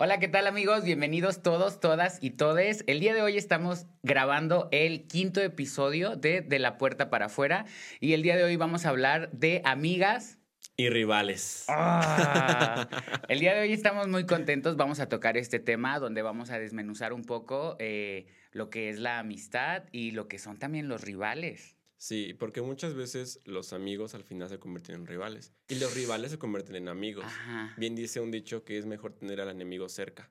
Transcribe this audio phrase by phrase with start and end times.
[0.00, 0.84] Hola, ¿qué tal amigos?
[0.84, 2.84] Bienvenidos todos, todas y todes.
[2.86, 7.64] El día de hoy estamos grabando el quinto episodio de De la Puerta para Afuera
[7.98, 10.38] y el día de hoy vamos a hablar de amigas.
[10.76, 11.64] Y rivales.
[11.66, 12.88] Ah,
[13.28, 16.60] el día de hoy estamos muy contentos, vamos a tocar este tema donde vamos a
[16.60, 21.02] desmenuzar un poco eh, lo que es la amistad y lo que son también los
[21.02, 21.77] rivales.
[21.98, 26.30] Sí, porque muchas veces los amigos al final se convierten en rivales y los rivales
[26.30, 27.24] se convierten en amigos.
[27.26, 27.74] Ajá.
[27.76, 30.30] Bien dice un dicho que es mejor tener al enemigo cerca.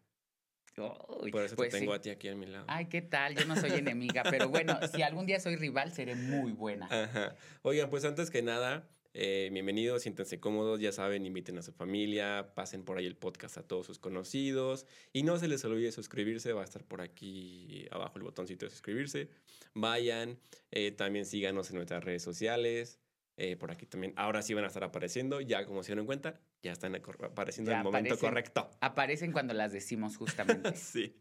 [1.22, 1.98] Uy, Por eso pues te tengo sí.
[1.98, 2.66] a ti aquí a mi lado.
[2.68, 3.36] Ay, ¿qué tal?
[3.36, 6.86] Yo no soy enemiga, pero bueno, si algún día soy rival, seré muy buena.
[6.86, 7.36] Ajá.
[7.64, 8.88] Oigan, pues antes que nada,
[9.20, 13.58] eh, bienvenidos, siéntanse cómodos, ya saben, inviten a su familia, pasen por ahí el podcast
[13.58, 17.88] a todos sus conocidos y no se les olvide suscribirse, va a estar por aquí
[17.90, 19.32] abajo el botoncito de suscribirse.
[19.74, 20.38] Vayan,
[20.70, 23.00] eh, también síganos en nuestras redes sociales.
[23.38, 26.40] eh, por aquí también, ahora sí van a estar apareciendo, ya como se dieron cuenta,
[26.62, 28.30] ya están apareciendo en el momento aparecen.
[28.30, 28.70] correcto.
[28.82, 30.76] Aparecen cuando las decimos justamente.
[30.76, 31.16] sí.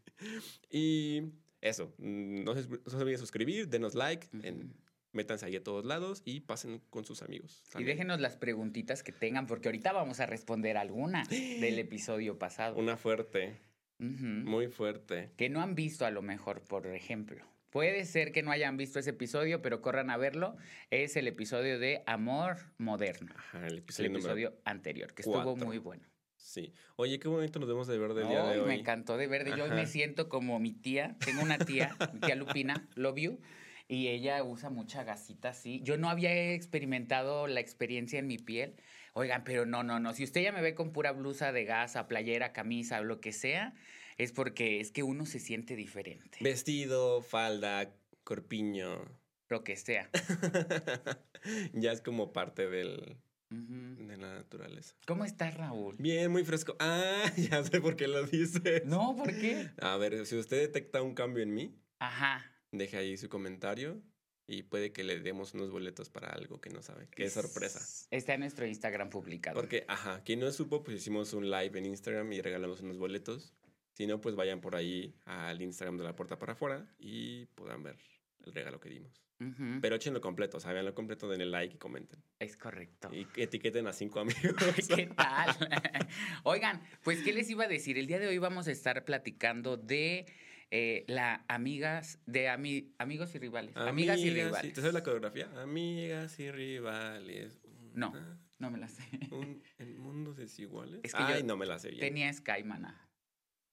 [0.69, 1.23] Y
[1.61, 4.71] eso, mm, no se, no se olviden suscribir, denos like, en-.
[5.17, 7.61] Métanse ahí a todos lados y pasen con sus amigos.
[7.67, 7.97] Y también.
[7.97, 12.77] déjenos las preguntitas que tengan, porque ahorita vamos a responder alguna del episodio pasado.
[12.77, 13.57] Una fuerte,
[13.99, 14.23] Ujú.
[14.25, 15.31] muy fuerte.
[15.35, 17.43] Que no han visto a lo mejor, por ejemplo.
[17.69, 20.55] Puede ser que no hayan visto ese episodio, pero corran a verlo.
[20.89, 23.33] Es el episodio de Amor Moderno.
[23.35, 25.65] Ajá, el El episodio número episodio anterior, que estuvo cuatro.
[25.65, 26.03] muy bueno.
[26.37, 26.73] Sí.
[26.95, 28.67] Oye, qué bonito nos vemos de ver del día de Ay, hoy.
[28.67, 29.51] me encantó de verde.
[29.57, 31.17] Yo hoy me siento como mi tía.
[31.25, 33.39] Tengo una tía, mi tía Lupina, love you.
[33.87, 35.79] Y ella usa mucha gasita así.
[35.83, 38.75] Yo no había experimentado la experiencia en mi piel.
[39.13, 40.13] Oigan, pero no, no, no.
[40.13, 43.73] Si usted ya me ve con pura blusa de gasa, playera, camisa, lo que sea,
[44.17, 46.39] es porque es que uno se siente diferente.
[46.41, 47.93] Vestido, falda,
[48.23, 49.05] corpiño.
[49.47, 50.09] Lo que sea.
[51.73, 53.17] ya es como parte del,
[53.49, 54.95] de la naturaleza.
[55.05, 55.95] ¿Cómo estás, Raúl?
[55.97, 56.75] Bien, muy fresco.
[56.81, 58.85] Ah, ya sé por qué lo dices.
[58.85, 59.69] No, ¿por qué?
[59.81, 62.45] A ver, si usted detecta un cambio en mí, Ajá.
[62.71, 64.01] Deje ahí su comentario
[64.47, 67.07] y puede que le demos unos boletos para algo que no sabe.
[67.11, 67.79] Qué sorpresa.
[68.11, 69.59] Está en nuestro Instagram publicado.
[69.59, 73.53] Porque, ajá, quien no supo, pues hicimos un live en Instagram y regalamos unos boletos.
[73.93, 77.83] Si no, pues vayan por ahí al Instagram de la puerta para afuera y puedan
[77.83, 77.97] ver
[78.45, 79.21] el regalo que dimos.
[79.39, 79.79] Ujú.
[79.81, 82.23] Pero échenlo completo, o sea, veanlo completo, denle like y comenten.
[82.39, 83.09] Es correcto.
[83.13, 84.39] Y etiqueten a cinco amigos.
[84.95, 85.55] ¿Qué tal?
[86.43, 87.97] Oigan, pues, ¿qué les iba a decir?
[87.97, 90.25] El día de hoy vamos a estar platicando de
[90.71, 93.75] eh, la amigas, de ami- amigos y rivales.
[93.77, 94.73] Amigas, y rivales.
[94.73, 95.49] ¿Te sabes la coreografía?
[95.61, 97.59] Amigas y rivales.
[97.93, 98.13] No.
[98.59, 99.03] No me la sé.
[99.31, 101.01] Un, en mundos desiguales.
[101.03, 101.99] Es que Ay, yo no me la sé bien.
[102.01, 103.07] Tenía Sky, mana.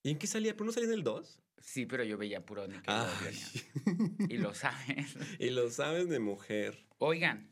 [0.03, 0.53] ¿Y en qué salía?
[0.53, 1.41] ¿Pero no salía en el 2?
[1.59, 3.09] Sí, pero yo veía puro Nickelodeon.
[4.29, 5.17] Y lo sabes.
[5.39, 6.85] y lo sabes de mujer.
[6.99, 7.49] Oigan,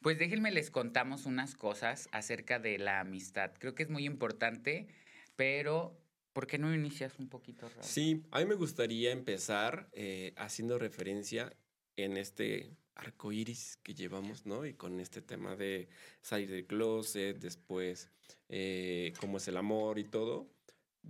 [0.00, 3.52] pues déjenme les contamos unas cosas acerca de la amistad.
[3.58, 4.88] Creo que es muy importante,
[5.36, 6.01] pero
[6.32, 7.84] ¿por qué no inicias un poquito, Raúl?
[7.84, 11.54] Sí, a mí me gustaría empezar eh, haciendo referencia
[11.96, 14.66] en este arco iris que llevamos, ¿no?
[14.66, 15.88] Y con este tema de
[16.20, 18.10] salir del closet, después
[18.48, 20.50] eh, cómo es el amor y todo.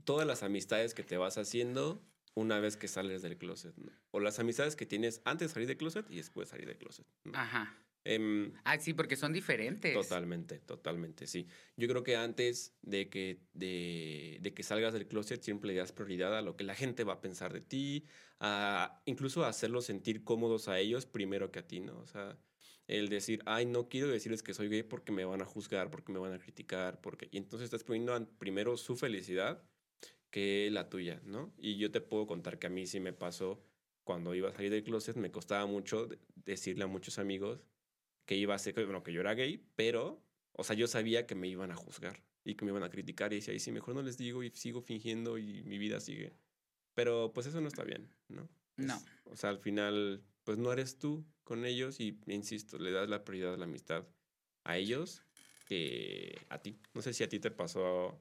[0.05, 2.03] Todas las amistades que te vas haciendo
[2.35, 3.93] una vez que sales del closet, ¿no?
[4.11, 6.79] O las amistades que tienes antes de salir del closet y después de salir del
[6.79, 7.07] closet.
[7.25, 7.33] ¿no?
[7.35, 7.77] Ajá.
[8.05, 9.95] Em, Ah, sí, porque son diferentes.
[9.95, 11.47] Totalmente, totalmente, sí.
[11.77, 15.93] Yo creo que antes de que, de, de que salgas del closet siempre le das
[15.93, 18.07] prioridad a lo que la gente va a pensar de ti,
[18.41, 21.99] a incluso a hacerlos sentir cómodos a ellos primero que a ti, ¿no?
[22.01, 22.39] O sea,
[22.89, 26.13] el decir, ay, no quiero decirles que soy gay porque me van a juzgar, porque
[26.13, 27.29] me van a criticar, porque...
[27.31, 29.69] Y entonces estás poniendo primero su felicidad
[30.31, 31.55] que la tuya, ¿no?
[31.59, 33.63] Y yo te puedo contar que a mí sí me pasó
[34.05, 37.65] cuando iba a salir del closet, me costaba mucho de- decirle a muchos amigos
[38.33, 41.35] que iba a ser, bueno, que yo era gay, pero, o sea, yo sabía que
[41.35, 43.95] me iban a juzgar y que me iban a criticar y decía, y si mejor
[43.95, 46.33] no les digo y sigo fingiendo y mi vida sigue.
[46.95, 48.49] Pero pues eso no está bien, ¿no?
[48.79, 48.99] No.
[49.25, 53.23] O sea, al final, pues no eres tú con ellos y, insisto, le das la
[53.23, 54.07] prioridad a la amistad
[54.65, 55.23] a ellos
[55.69, 56.81] que a ti.
[56.95, 58.19] No sé si a ti te pasó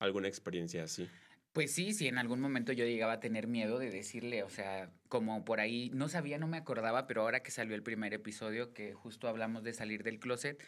[0.00, 1.08] alguna experiencia así.
[1.54, 4.90] Pues sí, sí, en algún momento yo llegaba a tener miedo de decirle, o sea,
[5.08, 8.74] como por ahí, no sabía, no me acordaba, pero ahora que salió el primer episodio,
[8.74, 10.60] que justo hablamos de salir del closet,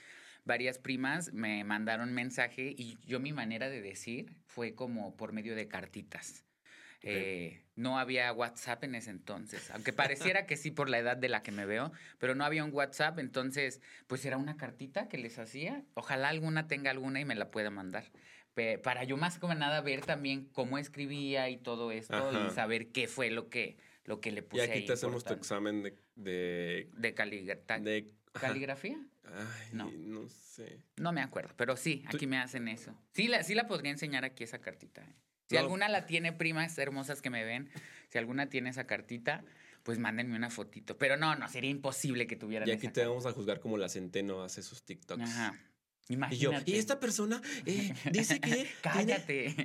[0.44, 5.56] varias primas me mandaron mensaje y yo mi manera de decir fue como por medio
[5.56, 6.44] de cartitas.
[7.02, 11.28] Eh, no había WhatsApp en ese entonces, aunque pareciera que sí por la edad de
[11.28, 15.18] la que me veo, pero no había un WhatsApp, entonces pues era una cartita que
[15.18, 15.84] les hacía.
[15.94, 18.04] Ojalá alguna tenga alguna y me la pueda mandar.
[18.82, 22.46] Para yo más que nada ver también cómo escribía y todo esto Ajá.
[22.48, 25.24] y saber qué fue lo que, lo que le Y puse aquí ahí te hacemos
[25.24, 25.40] tu importante.
[25.42, 25.96] examen de...
[26.14, 27.12] de, de
[27.82, 28.98] de- caligrafía.
[29.24, 29.90] Ay, No.
[29.92, 30.28] no.
[30.28, 30.78] sé.
[30.96, 32.94] No me acuerdo, pero sí, Tú- aquí me hacen eso.
[33.12, 35.02] Sí la, sí la podría enseñar aquí esa cartita.
[35.02, 35.14] ¿eh?
[35.48, 37.68] Si alguna la tiene, primas hermosas que me ven,
[38.08, 39.44] si alguna tiene esa cartita,
[39.82, 40.96] pues mándenme una fotito.
[40.96, 43.88] Pero no, no, sería imposible que tuvieran Y aquí te vamos a juzgar como la
[43.90, 45.22] Centeno hace sus TikToks.
[45.22, 45.54] Ajá.
[46.08, 48.68] Y yo, y esta persona eh, dice que.
[48.82, 49.56] Cállate.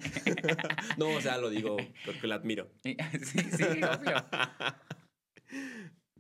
[0.98, 2.72] no, o sea, lo digo porque la admiro.
[2.84, 2.98] sí,
[3.52, 4.26] sí, obvio.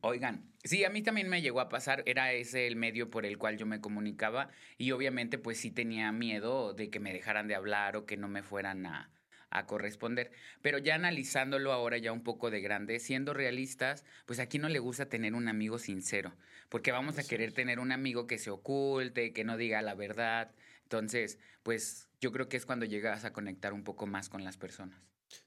[0.01, 3.38] Oigan, sí, a mí también me llegó a pasar, era ese el medio por el
[3.38, 7.56] cual yo me comunicaba y obviamente pues sí tenía miedo de que me dejaran de
[7.56, 9.12] hablar o que no me fueran a,
[9.51, 10.31] a corresponder.
[10.62, 14.80] Pero ya analizándolo ahora ya un poco de grande, siendo realistas, pues aquí no le
[14.80, 16.33] gusta tener un amigo sincero,
[16.69, 20.51] porque vamos a querer tener un amigo que se oculte, que no diga la verdad.
[20.83, 24.57] Entonces, pues yo creo que es cuando llegas a conectar un poco más con las
[24.57, 25.00] personas.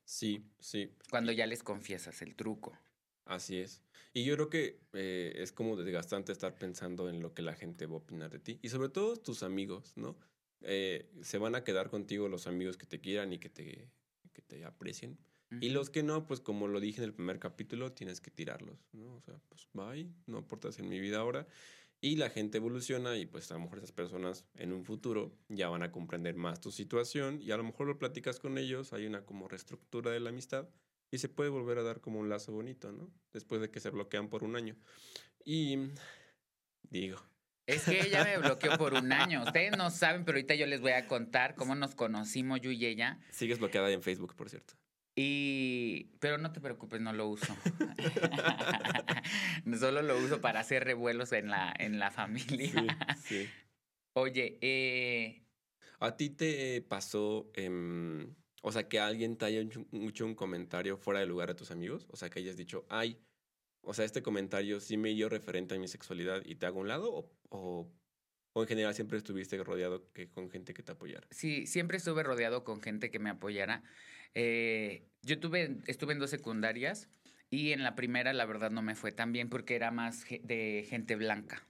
[0.04, 0.94] Sí, sí.
[1.10, 2.78] Cuando ya les confiesas el truco.
[3.24, 3.82] Así es.
[4.12, 7.86] Y yo creo que eh, es como desgastante estar pensando en lo que la gente
[7.86, 8.60] va a opinar de ti.
[8.62, 10.16] Y sobre todo tus amigos, ¿no?
[10.64, 13.90] Eh, se van a quedar contigo los amigos que te quieran y que te,
[14.32, 15.18] que te aprecien.
[15.60, 18.88] Y los que no, pues como lo dije en el primer capítulo, tienes que tirarlos,
[18.92, 19.14] ¿no?
[19.14, 21.46] O sea, pues bye, no aportas en mi vida ahora.
[22.00, 25.68] Y la gente evoluciona y pues a lo mejor esas personas en un futuro ya
[25.68, 29.06] van a comprender más tu situación y a lo mejor lo platicas con ellos, hay
[29.06, 30.68] una como reestructura de la amistad
[31.10, 33.10] y se puede volver a dar como un lazo bonito, ¿no?
[33.32, 34.76] Después de que se bloquean por un año.
[35.44, 35.78] Y
[36.90, 37.22] digo,
[37.66, 39.42] es que ella me bloqueó por un año.
[39.42, 42.84] Ustedes no saben, pero ahorita yo les voy a contar cómo nos conocimos yo y
[42.84, 43.18] ella.
[43.30, 44.74] Sigues bloqueada en Facebook, por cierto.
[45.16, 46.10] Y.
[46.18, 47.56] Pero no te preocupes, no lo uso.
[49.78, 52.98] Solo lo uso para hacer revuelos en la, en la familia.
[53.22, 53.48] Sí,
[54.14, 55.42] Oye, eh.
[56.00, 57.50] ¿A ti te pasó.
[58.62, 62.06] o sea, que alguien te haya hecho un comentario fuera de lugar a tus amigos?
[62.10, 63.20] O sea, que hayas dicho, ay,
[63.86, 66.88] o sea, este comentario sí me dio referente a mi sexualidad y te hago un
[66.88, 67.90] lado o,
[68.52, 71.26] o, en general siempre estuviste rodeado que, con gente que te apoyara?
[71.30, 73.82] Sí, siempre estuve rodeado con gente que me apoyara.
[74.34, 77.08] Eh, yo tuve, estuve en dos secundarias
[77.50, 80.86] y en la primera la verdad no me fue tan bien porque era más de
[80.88, 81.66] gente blanca.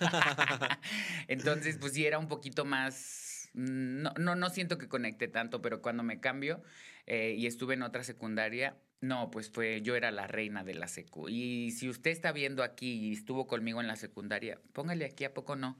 [1.28, 3.21] Entonces, pues sí era un poquito más...
[3.54, 6.62] No, no, no siento que conecte tanto, pero cuando me cambio
[7.06, 10.88] eh, y estuve en otra secundaria, no, pues fue, yo era la reina de la
[10.88, 11.28] secu.
[11.28, 15.34] Y si usted está viendo aquí y estuvo conmigo en la secundaria, póngale aquí, ¿a
[15.34, 15.76] poco no?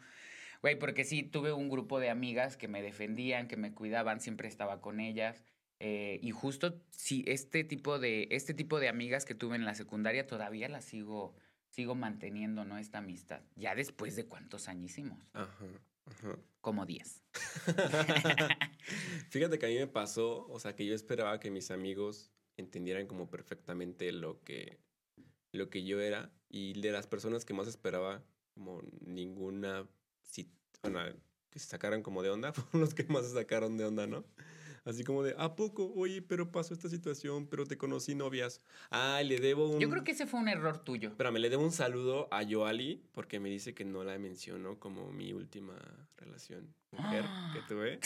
[0.61, 4.49] Güey, porque sí, tuve un grupo de amigas que me defendían, que me cuidaban, siempre
[4.49, 5.43] estaba con ellas.
[5.81, 9.75] Eh, y justo sí, este tipo de, este tipo de amigas que tuve en la
[9.75, 11.35] secundaria todavía las sigo,
[11.71, 12.79] sigo manteniendo, ¿no?
[12.79, 13.43] Esta amistad.
[13.57, 15.29] Ya después de cuántos añísimos.
[15.33, 15.67] Ajá.
[16.07, 16.39] Ajá.
[16.61, 17.23] Como 10.
[19.31, 23.07] Fíjate que a mí me pasó, o sea, que yo esperaba que mis amigos entendieran
[23.07, 24.79] como perfectamente lo que,
[25.53, 29.89] lo que yo era y de las personas que más esperaba como ninguna,
[30.83, 31.01] bueno,
[31.51, 34.25] que se sacaran como de onda, fueron los que más se sacaron de onda, ¿no?
[34.85, 35.93] Así como de, ¿a poco?
[35.95, 38.61] Oye, pero pasó esta situación, pero te conocí novias.
[38.91, 39.81] Ah, le debo un...
[39.81, 41.13] Yo creo que ese fue un error tuyo.
[41.33, 45.13] me le debo un saludo a Joali porque me dice que no la mencionó como
[45.13, 45.75] mi última
[46.17, 47.99] relación mujer que tuve.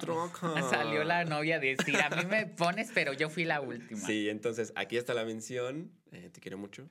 [0.00, 0.62] Troca.
[0.70, 4.00] Salió la novia a decir, a mí me pones, pero yo fui la última.
[4.00, 5.90] Sí, entonces aquí está la mención.
[6.12, 6.88] Eh, te quiero mucho.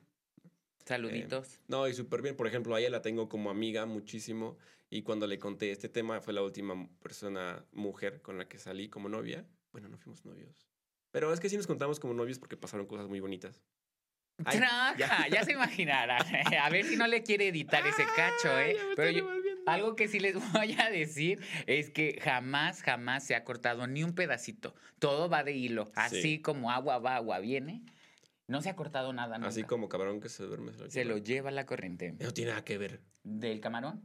[0.84, 1.54] Saluditos.
[1.54, 2.36] Eh, no, y súper bien.
[2.36, 4.58] Por ejemplo, a ella la tengo como amiga muchísimo.
[4.90, 8.88] Y cuando le conté este tema, fue la última persona mujer con la que salí
[8.88, 9.44] como novia.
[9.72, 10.68] Bueno, no fuimos novios.
[11.10, 13.62] Pero es que sí nos contamos como novios porque pasaron cosas muy bonitas.
[14.52, 14.94] ya.
[15.30, 15.44] ya.
[15.44, 16.18] se imaginará.
[16.62, 18.76] A ver si no le quiere editar ese cacho, ¿eh?
[18.94, 19.28] Pero
[19.66, 24.04] algo que sí les voy a decir es que jamás, jamás se ha cortado ni
[24.04, 24.74] un pedacito.
[24.98, 25.90] Todo va de hilo.
[25.94, 27.82] Así como agua va, agua viene.
[28.46, 29.48] No se ha cortado nada nunca.
[29.48, 30.72] Así como camarón que se duerme.
[30.72, 32.14] Se lo, se lo lleva la corriente.
[32.20, 33.00] No tiene nada que ver.
[33.22, 34.02] ¿Del camarón?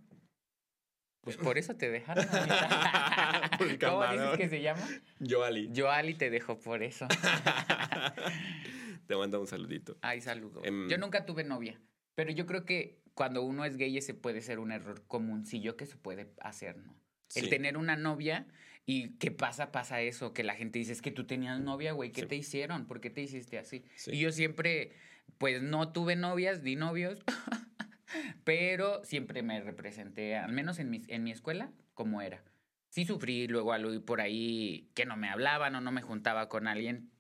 [1.22, 2.26] Pues por eso te dejaron.
[3.80, 4.88] ¿Cómo dices que se llama?
[5.20, 5.70] Joali.
[5.76, 7.08] Joali te dejó por eso.
[9.08, 9.98] te manda un saludito.
[10.02, 10.62] Ay, saludo.
[10.64, 11.80] Em, yo nunca tuve novia,
[12.16, 15.86] pero yo creo que cuando uno es gay ese puede ser un error comuncillo que
[15.86, 16.96] se puede hacer, ¿no?
[17.36, 18.48] El tener una novia
[18.90, 19.72] y ¿qué pasa?
[19.72, 22.88] Pasa eso, que la gente dice, es que tú tenías novia, güey, ¿qué te hicieron?
[22.88, 23.86] ¿Por qué te hiciste así?
[24.08, 24.94] Y yo siempre,
[25.38, 27.20] pues no tuve novias, di novios.
[28.46, 32.44] Pero siempre me representé, al menos en mi, en mi escuela, como era.
[32.88, 36.66] Sí sufrí luego algo por ahí que no me hablaban o no me juntaba con
[36.66, 37.12] alguien,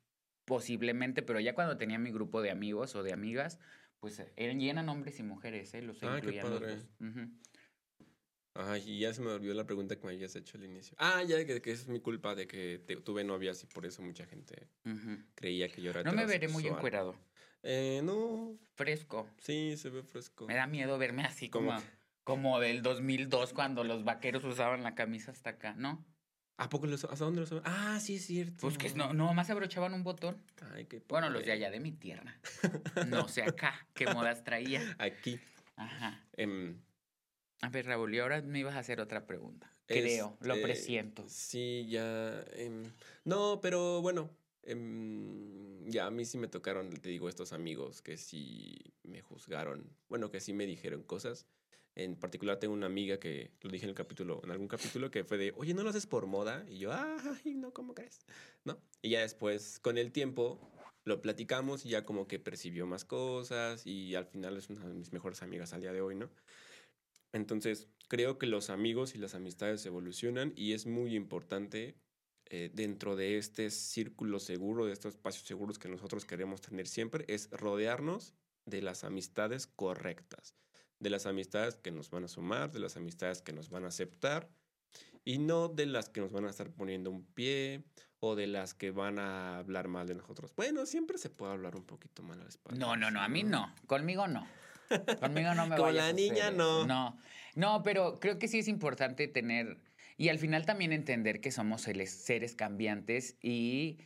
[0.45, 3.59] posiblemente, pero ya cuando tenía mi grupo de amigos o de amigas,
[3.99, 5.83] pues eran llenan hombres y mujeres, ¿eh?
[5.83, 6.77] Los Ay, qué padre.
[8.61, 10.95] Ay, y ya se me olvidó la pregunta que me habías hecho al inicio.
[10.99, 14.25] Ah, ya, que, que es mi culpa de que tuve novias y por eso mucha
[14.25, 14.67] gente
[15.35, 17.15] creía que yo era No me veré muy encuerado.
[17.63, 18.57] Eh, no.
[18.75, 19.29] Fresco.
[19.39, 20.45] Sí, se ve fresco.
[20.47, 21.75] Me da miedo verme así como,
[22.23, 26.05] como del 2002 cuando los vaqueros usaban la camisa hasta acá, ¿no?
[26.57, 28.57] ¿A poco los, ¿Hasta dónde los Ah, sí es cierto.
[28.59, 30.43] Pues que no, no más abrochaban un botón.
[30.73, 32.37] Ay, qué Bueno, los de allá de mi tierra.
[33.07, 34.81] No sé acá qué modas traía.
[34.99, 35.39] Aquí.
[35.77, 36.21] Ajá.
[36.33, 36.81] em,
[37.61, 39.73] A ver, Raúl, y ahora me ibas a hacer otra pregunta.
[39.85, 41.25] Creo, lo este, presiento.
[41.27, 42.41] Sí, ya.
[42.53, 42.83] em,
[43.25, 44.29] no, pero bueno.
[44.63, 49.89] em, ya a mí sí me tocaron, te digo, estos amigos que sí me juzgaron.
[50.07, 51.47] Bueno, que sí me dijeron cosas.
[51.95, 55.23] En particular tengo una amiga que lo dije en el capítulo, en algún capítulo, que
[55.23, 56.63] fue de, oye, ¿no lo haces por moda?
[56.69, 58.19] Y yo, ay, no, ¿cómo crees?
[58.63, 58.79] ¿No?
[59.01, 60.59] Y ya después, con el tiempo,
[61.03, 64.93] lo platicamos y ya como que percibió más cosas y al final es una de
[64.93, 66.29] mis mejores amigas al día de hoy, ¿no?
[67.31, 71.95] Entonces, creo que los amigos y las amistades evolucionan y es muy importante
[72.45, 77.25] eh, dentro de este círculo seguro, de estos espacios seguros que nosotros queremos tener siempre,
[77.27, 78.33] es rodearnos
[78.65, 80.55] de las amistades correctas,
[81.00, 83.89] de las amistades que nos van a sumar, de las amistades que nos van a
[83.89, 84.50] aceptar
[85.24, 87.83] y no de las que nos van a estar poniendo un pie
[88.19, 90.53] o de las que van a hablar mal de nosotros.
[90.55, 92.79] Bueno, siempre se puede hablar un poquito mal a la espalda.
[92.79, 93.74] No, no, no, a mí no.
[93.86, 94.48] Conmigo no.
[95.19, 96.86] Conmigo no me Con la a niña, no.
[96.86, 97.17] No,
[97.55, 99.77] no, pero creo que sí es importante tener
[100.19, 104.00] y al final también entender que somos seres, cambiantes y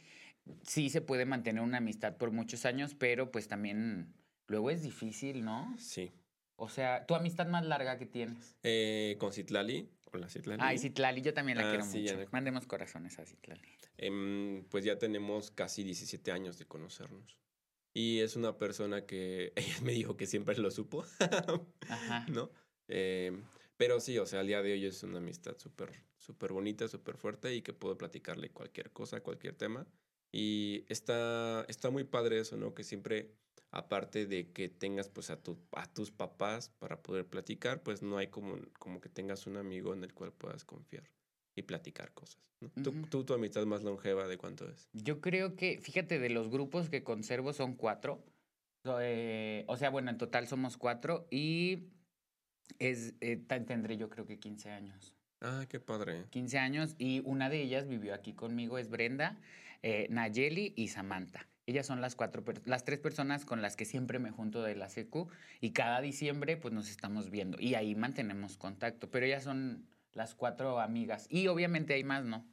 [0.61, 4.13] sí se puede mantener una amistad por muchos años, pero pues también
[4.47, 5.75] luego es difícil, ¿no?
[5.79, 6.11] Sí.
[6.55, 8.55] O sea, tu amistad más larga que tienes.
[8.61, 9.89] Eh, con Citlali.
[10.11, 10.61] Hola, Citlali.
[10.63, 12.29] Ay, Citlali, yo también la Ah, quiero sí, mucho.
[12.31, 13.63] Mandemos corazones a Citlali.
[13.97, 17.39] Em, pues ya tenemos casi 17 años de conocernos.
[17.93, 21.05] Y es una persona que ella me dijo que siempre lo supo,
[21.89, 22.25] Ajá.
[22.29, 22.51] ¿no?
[22.87, 23.43] Em,
[23.77, 27.17] pero sí, o sea, al día de hoy es una amistad súper, súper bonita, súper
[27.17, 29.87] fuerte y que puedo platicarle cualquier cosa, cualquier tema.
[30.31, 32.73] Y está, está muy padre eso, ¿no?
[32.73, 33.35] Que siempre,
[33.71, 38.17] aparte de que tengas pues a, tu, a tus papás para poder platicar, pues no
[38.17, 41.09] hay como, como que tengas un amigo en el cual puedas confiar
[41.55, 42.39] y platicar cosas.
[42.59, 42.69] ¿no?
[42.83, 43.07] ¿Tú, Ujú.
[43.07, 44.89] tú, tu amistad más longeva de cuánto es?
[44.93, 48.23] Yo creo que, fíjate, de los grupos que conservo son cuatro.
[48.83, 51.89] So, eh, o sea, bueno, en total somos cuatro y
[52.79, 55.13] es, eh, tendré yo creo que 15 años.
[55.41, 56.25] Ah, qué padre.
[56.29, 59.37] 15 años y una de ellas vivió aquí conmigo, es Brenda,
[59.81, 61.47] eh, Nayeli y Samantha.
[61.65, 64.89] Ellas son las cuatro, las tres personas con las que siempre me junto de la
[64.89, 65.29] secu
[65.61, 70.35] y cada diciembre pues nos estamos viendo y ahí mantenemos contacto, pero ellas son las
[70.35, 72.45] cuatro amigas y obviamente hay más, ¿no?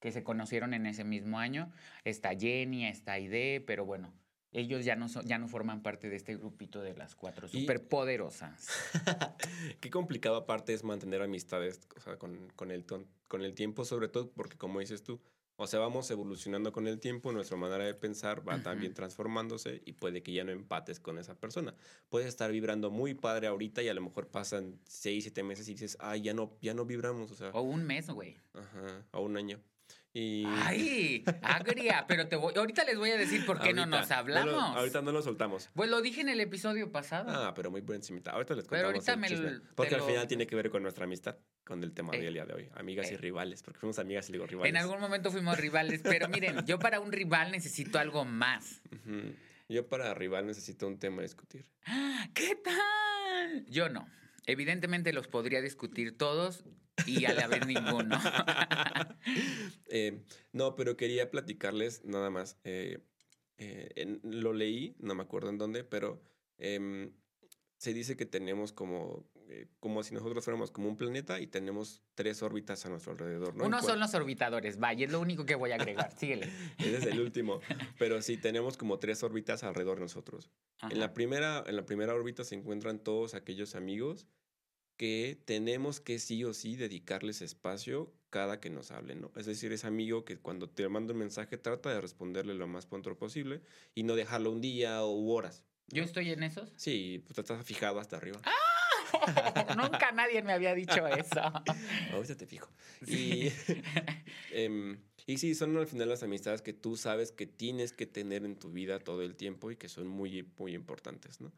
[0.00, 1.72] Que se conocieron en ese mismo año.
[2.04, 4.12] Está Jenny, está Aide, pero bueno,
[4.52, 7.60] ellos ya no, son, ya no forman parte de este grupito de las cuatro Y-
[7.62, 8.68] superpoderosas.
[9.80, 14.08] Qué complicado aparte es mantener amistades o sea, con, con, el, con el tiempo, sobre
[14.08, 15.20] todo porque como dices tú,
[15.56, 19.92] o sea, vamos evolucionando con el tiempo, nuestra manera de pensar va también transformándose y
[19.92, 21.74] puede que ya no empates con esa persona.
[22.08, 25.72] Puedes estar vibrando muy padre ahorita y a lo mejor pasan seis, siete meses y
[25.72, 28.36] dices, ay, ya no, ya no vibramos, o sea, O un mes, güey.
[28.54, 29.60] ajá, a un año.
[30.18, 34.10] Y Ay, agria, pero te voy, ahorita les voy a decir por qué no nos
[34.10, 34.50] hablamos.
[34.50, 35.68] lo- ahorita no lo soltamos.
[35.74, 37.30] Pues lo dije en el episodio pasado.
[37.30, 38.30] Ah, pero muy por encimita.
[38.30, 40.70] Ahorita les Pero contamos ahorita el me chisme, Porque al lo- final tiene que ver
[40.70, 42.68] con nuestra amistad, con el tema Eh, del día de hoy.
[42.76, 43.18] Amigas y eh.
[43.18, 44.70] rivales, porque fuimos amigas y digo rivales.
[44.70, 48.80] en algún momento fuimos rivales, pero miren, yo para un rival necesito algo más.
[49.68, 51.66] Yo para rival necesito un tema a discutir.
[52.32, 53.66] ¿Qué tal?
[53.68, 54.08] Yo no.
[54.46, 56.64] Evidentemente los podría discutir todos
[57.04, 58.18] y a la vez ninguno.
[59.88, 60.22] Eh,
[60.52, 62.58] no, pero quería platicarles nada más.
[62.64, 62.98] eh,
[63.58, 66.22] eh, en- lo leí, no me acuerdo en dónde, pero
[66.58, 67.12] em,
[67.78, 69.28] se dice que tenemos como,
[69.80, 73.54] como si nosotros fuéramos como un planeta y tenemos tres órbitas a nuestro alrededor.
[73.56, 73.68] ¿no?
[73.68, 76.12] Cual- son los orbitadores, vaya, es lo único que voy a agregar.
[76.16, 76.46] Síguele.
[76.78, 77.60] Ese es el último.
[77.98, 80.50] Pero sí, tenemos como tres órbitas alrededor de nosotros.
[80.90, 84.26] En la, primera, en la primera órbita se encuentran todos aquellos amigos
[84.96, 89.32] que tenemos que sí o sí dedicarles espacio cada que nos hablen, ¿no?
[89.36, 92.86] Es decir, es amigo que cuando te manda un mensaje trata de responderle lo más
[92.86, 93.62] pronto posible
[93.94, 95.64] y no dejarlo un día o u horas.
[95.88, 96.72] ¿Yo estoy en esos?
[96.76, 98.40] Sí, pues estás fijado hasta arriba.
[99.76, 101.40] Nunca nadie me había dicho eso.
[102.12, 102.70] Ahorita te fijo.
[103.06, 103.52] Y,
[104.52, 108.44] em, y sí, son al final las amistades que tú sabes que tienes que tener
[108.44, 111.52] en tu vida todo el tiempo y que son muy, muy importantes, ¿no?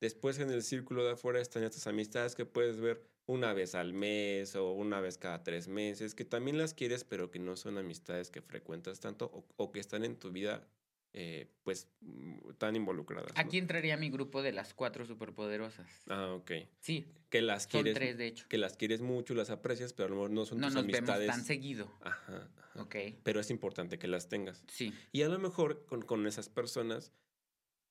[0.00, 3.94] Después en el círculo de afuera están estas amistades que puedes ver una vez al
[3.94, 7.78] mes o una vez cada tres meses, que también las quieres, pero que no son
[7.78, 10.66] amistades que frecuentas tanto o, o que están en tu vida,
[11.14, 13.32] eh, pues, mm, tan involucradas.
[13.34, 13.40] ¿no?
[13.40, 15.86] Aquí entraría mi grupo de las cuatro superpoderosas.
[16.08, 16.50] Ah, ok.
[16.80, 18.46] Sí, Que las son quieres, tres de hecho.
[18.48, 20.82] que las quieres mucho, las aprecias, pero a lo mejor no son No tus nos
[20.86, 21.28] vemos amistades.
[21.30, 21.90] tan seguido.
[22.02, 22.82] Ajá, ajá.
[22.82, 24.64] Ok, Pero es importante que las tengas.
[24.68, 24.92] sí.
[25.12, 27.12] Y a lo mejor con, con esas personas,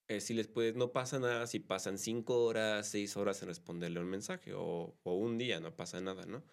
[0.07, 3.99] eh, si les puedes, no pasa nada si pasan cinco horas, seis horas en responderle
[3.99, 6.43] un mensaje o, o un día, no pasa nada, ¿no?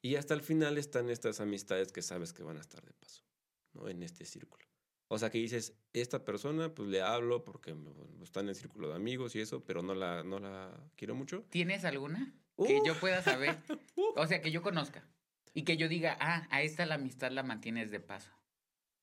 [0.00, 3.24] Y hasta el final están estas amistades que sabes que van a estar de paso,
[3.72, 3.88] ¿no?
[3.88, 4.64] En este círculo.
[5.08, 7.74] O sea, que dices, esta persona, pues le hablo porque
[8.22, 11.44] está en el círculo de amigos y eso, pero no la, no la quiero mucho.
[11.50, 12.34] ¿Tienes alguna?
[12.56, 13.58] que yo pueda saber.
[14.16, 15.06] o sea, que yo conozca.
[15.52, 18.30] Y que yo diga, ah, a esta la amistad la mantienes de paso.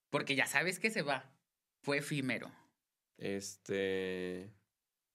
[0.10, 1.32] Porque ya sabes que se va.
[1.82, 2.52] Fue efímero.
[3.22, 4.52] Este.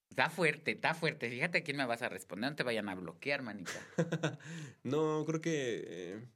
[0.09, 1.29] Está fuerte, está fuerte.
[1.29, 2.51] Fíjate a quién me vas a responder.
[2.51, 3.73] No te vayan a bloquear, manita.
[4.85, 5.85] no, creo que.
[5.87, 6.29] Eh,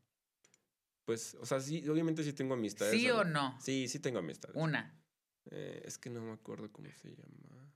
[1.04, 2.92] pues, o sea, sí, obviamente sí tengo amistades.
[2.92, 3.56] ¿Sí o no?
[3.60, 4.56] Sí, sí tengo amistades.
[4.56, 5.00] Una.
[5.50, 7.72] Eh, es que no me acuerdo cómo se llama.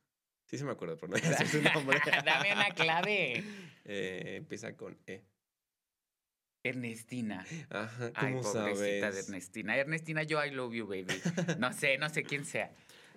[0.46, 2.00] Sí se me acuerdo, pero no sé su nombre.
[2.24, 3.44] Dame una clave.
[3.86, 5.26] Eh, empieza con E.
[6.62, 7.44] Ernestina.
[7.68, 9.76] Ajá, ¿cómo Ay, pobrecita de Ernestina.
[9.76, 11.20] Ernestina, yo I love you, baby.
[11.58, 12.74] No sé, no sé quién sea.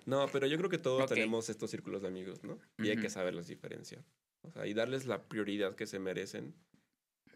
[0.08, 2.58] No, pero yo creo que todos tenemos estos círculos de amigos, ¿no?
[2.78, 4.06] Y hay que saberlos diferenciar.
[4.42, 6.56] O sea, y darles la prioridad que se merecen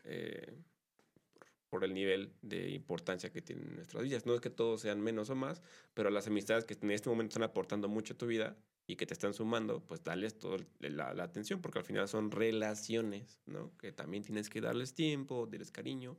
[0.06, 0.58] eh,
[1.68, 4.26] por el nivel de importancia que tienen en nuestras vidas.
[4.26, 5.62] No es que todos sean menos o más,
[5.94, 8.56] pero las amistades que en este momento están aportando mucho a tu vida
[8.88, 12.32] y que te están sumando, pues darles toda la, la, atención, porque al final son
[12.32, 13.76] relaciones, ¿no?
[13.80, 16.18] Que también tienes que darles tiempo, darles cariño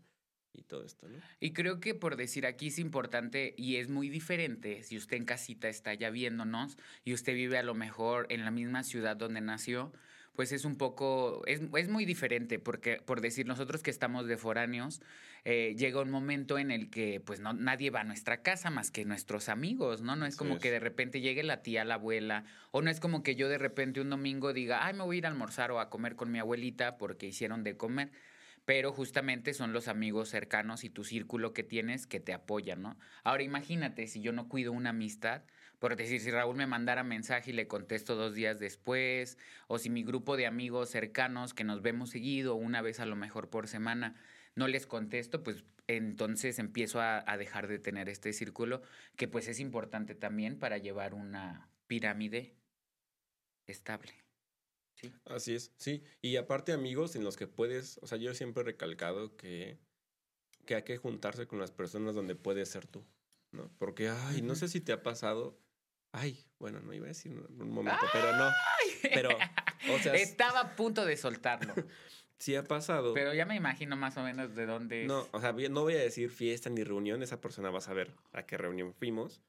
[0.54, 1.18] y todo esto, ¿no?
[1.40, 5.24] Y creo que por decir aquí es importante y es muy diferente si usted en
[5.24, 9.40] casita está ya viéndonos y usted vive a lo mejor en la misma ciudad donde
[9.40, 9.92] nació,
[10.34, 14.38] pues es un poco, es, es muy diferente, porque por decir nosotros que estamos de
[14.38, 15.02] foráneos,
[15.44, 18.90] eh, llega un momento en el que pues no, nadie va a nuestra casa más
[18.90, 20.16] que nuestros amigos, ¿no?
[20.16, 23.22] No es como que de repente llegue la tía, la abuela, o no es como
[23.22, 25.80] que yo de repente un domingo diga, ay, me voy a ir a almorzar o
[25.80, 28.10] a comer con mi abuelita porque hicieron de comer
[28.64, 32.98] pero justamente son los amigos cercanos y tu círculo que tienes que te apoyan, ¿no?
[33.24, 35.42] Ahora imagínate si yo no cuido una amistad,
[35.78, 39.90] por decir, si Raúl me mandara mensaje y le contesto dos días después, o si
[39.90, 43.66] mi grupo de amigos cercanos que nos vemos seguido, una vez a lo mejor por
[43.66, 44.14] semana,
[44.54, 48.82] no les contesto, pues entonces empiezo a, dejar de tener este círculo,
[49.16, 52.54] que pues es importante también para llevar una pirámide
[53.66, 54.12] estable.
[55.02, 55.12] Sí.
[55.26, 56.02] Así es, sí.
[56.20, 59.78] Y aparte amigos en los que puedes, o sea, yo siempre he recalcado que,
[60.64, 63.04] que hay que juntarse con las personas donde puedes ser tú,
[63.50, 63.70] ¿no?
[63.78, 65.58] Porque, ay, no sé si te ha pasado,
[66.12, 68.50] Ay, bueno, no iba a decir un momento, pero no.
[69.02, 69.30] Pero,
[69.90, 70.14] o sea.
[70.14, 71.74] Estaba a punto de soltarlo.
[72.38, 73.14] sí ha pasado.
[73.14, 75.06] Pero ya me imagino más o menos de dónde.
[75.06, 78.14] No, o sea, no voy a decir fiesta ni reunión, esa persona va a saber
[78.32, 79.42] a qué reunión fuimos.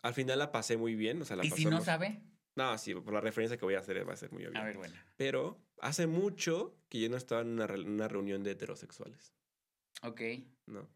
[0.00, 2.22] Al final la pasé muy bien, o sea, la ¿Y si no sabe?
[2.58, 4.58] No, sí, por la referencia que voy a hacer va a ser muy obvio.
[4.58, 4.94] A ver, bueno.
[5.16, 9.32] Pero hace mucho que yo no estaba en una, una reunión de heterosexuales.
[10.02, 10.20] Ok.
[10.66, 10.88] No.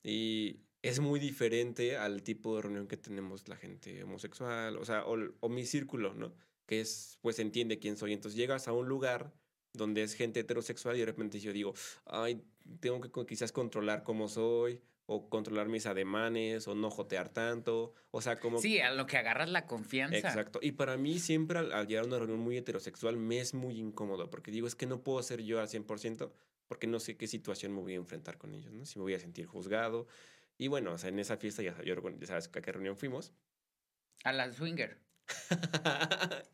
[0.00, 5.04] Y es muy diferente al tipo de reunión que tenemos la gente homosexual, o sea,
[5.06, 6.36] o, mi círculo, ¿no?
[6.66, 8.12] Que es, pues entiende quién soy.
[8.12, 9.34] Entonces llegas a un lugar
[9.72, 11.74] donde es gente heterosexual y de repente yo digo,
[12.06, 12.44] ay,
[12.78, 18.20] tengo que quizás controlar cómo soy, o controlar mis ademanes, o no jotear tanto, o
[18.20, 18.58] sea, como...
[18.58, 20.18] Sí, a lo que agarras la confianza.
[20.18, 20.58] Exacto.
[20.60, 24.28] Y para mí siempre al, llegar a una reunión muy heterosexual me es muy incómodo,
[24.28, 26.30] porque digo, es que no puedo ser yo al 100%,
[26.66, 28.84] porque no sé qué situación me voy a enfrentar con ellos, ¿no?
[28.84, 30.06] Si me voy a sentir juzgado,
[30.58, 33.32] y bueno, o sea, en esa fiesta ya, yo, ya sabes a qué reunión fuimos.
[34.24, 35.00] A la swinger.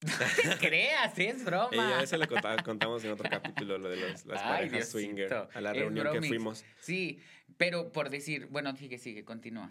[0.44, 1.76] No te creas, es broma.
[1.76, 2.26] Y a eso lo
[2.64, 6.64] contamos en otro capítulo, lo de los, las parejas swinger, a la reunión que fuimos.
[6.80, 7.20] Sí,
[7.56, 9.70] pero por decir, bueno, sigue, sigue, continúa.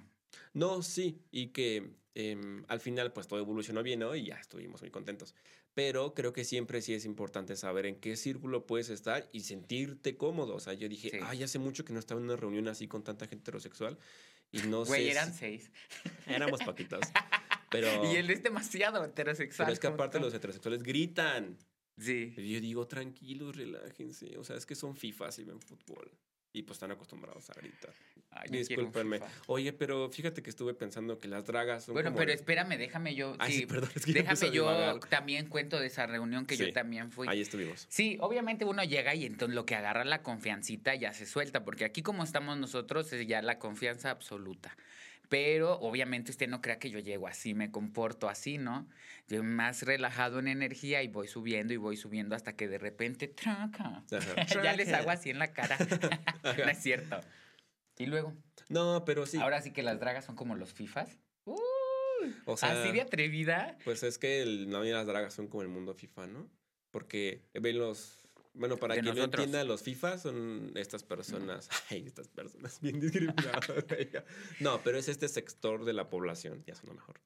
[0.53, 4.15] No, sí, y que em, al final pues todo evolucionó bien, ¿no?
[4.15, 5.33] Y ya estuvimos muy contentos.
[5.73, 10.17] Pero creo que siempre sí es importante saber en qué círculo puedes estar y sentirte
[10.17, 10.55] cómodo.
[10.55, 13.03] O sea, yo dije, ay, hace mucho que no estaba en una reunión así con
[13.03, 13.97] tanta gente heterosexual.
[14.51, 14.89] Y no sé.
[14.89, 15.71] Güey, eran seis.
[16.27, 17.01] Éramos poquitos.
[17.69, 18.11] Pero...
[18.11, 19.67] Y él es demasiado heterosexual.
[19.67, 21.57] Pero es que aparte los heterosexuales gritan.
[21.97, 22.33] Sí.
[22.37, 24.37] Y yo digo, tranquilos, relájense.
[24.37, 26.11] O sea, es que son FIFAs y ven fútbol.
[26.51, 27.93] Y pues están acostumbrados a gritar.
[28.31, 29.19] Ay, Discúlpenme.
[29.45, 33.35] Oye, pero fíjate que estuve pensando que las dragas son Bueno, pero espérame, déjame yo.
[33.47, 37.27] sí, perdón, es que déjame yo también cuento de esa reunión que yo también fui.
[37.27, 37.85] Ahí estuvimos.
[37.89, 41.85] Sí, obviamente uno llega y entonces lo que agarra la confiancita ya se suelta, porque
[41.85, 44.75] aquí como estamos nosotros es ya la confianza absoluta.
[45.29, 48.89] Pero obviamente usted no crea que yo llego así, me comporto así, ¿no?
[49.27, 53.27] Yo más relajado en energía y voy subiendo y voy subiendo hasta que de repente,
[53.27, 54.03] traca.
[54.63, 55.77] ya les hago así en la cara.
[56.43, 57.21] no es cierto.
[57.97, 58.33] Y luego.
[58.69, 59.37] No, pero sí.
[59.37, 61.19] Ahora sí que las dragas son como los FIFAs.
[62.45, 63.77] o sea, así de atrevida.
[63.83, 66.49] Pues es que el, no, las dragas son como el mundo FIFA, ¿no?
[66.89, 71.69] Porque ven los bueno, para quien no entienda, los FIFA son estas personas.
[71.89, 73.67] Ay, estas personas bien discriminadas.
[74.59, 77.21] no, pero es este sector de la población, ya suena mejor.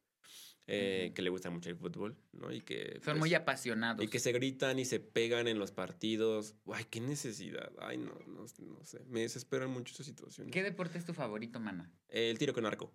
[0.67, 2.49] eh, que le gusta mucho el fútbol, ¿no?
[2.51, 2.93] Y que...
[2.95, 4.03] Son pues, muy apasionados.
[4.03, 6.55] Y que se gritan y se pegan en los partidos.
[6.71, 7.71] Ay, qué necesidad.
[7.79, 8.99] Ay, no, no, no sé.
[9.09, 10.53] Me desesperan mucho esas situaciones.
[10.53, 11.91] ¿Qué deporte es tu favorito, mana?
[12.07, 12.93] El tiro con arco,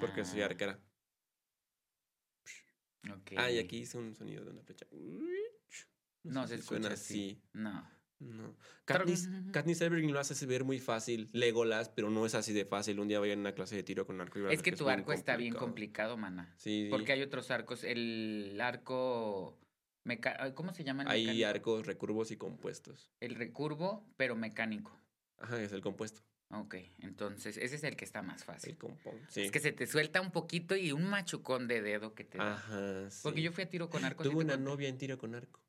[0.00, 0.78] porque soy Ah, arquera.
[3.10, 3.32] ok.
[3.38, 4.86] Ah, y aquí hice un sonido de una flecha.
[6.24, 7.42] No sé se si escucha así.
[7.52, 7.88] No.
[8.20, 8.56] No.
[8.86, 12.98] Katniss, Katniss Everdeen lo hace ver muy fácil, Legolas, pero no es así de fácil.
[13.00, 15.12] Un día vayan a una clase de tiro con arco y Es que tu arco
[15.12, 16.16] está bien complicado.
[16.16, 16.54] mana.
[16.56, 17.84] Sí, Porque hay otros arcos.
[17.84, 19.58] El arco.
[20.04, 21.48] meca- ¿Cómo se llama el hay mecánico?
[21.48, 23.10] arcos recurvos y compuestos.
[23.20, 24.98] El recurvo, pero mecánico.
[25.38, 26.22] Ajá, es el compuesto.
[26.50, 28.78] Ok, entonces ese es el que está más El fácil.
[28.78, 29.14] compón.
[29.28, 29.42] Sí.
[29.42, 32.54] Es que se te suelta un poquito y un machucón de dedo que te da.
[32.54, 33.20] Ajá, sí.
[33.22, 34.22] Porque yo fui a tiro con arco.
[34.22, 34.64] ¿sí Tuve una conté?
[34.70, 35.60] novia en tiro con arco.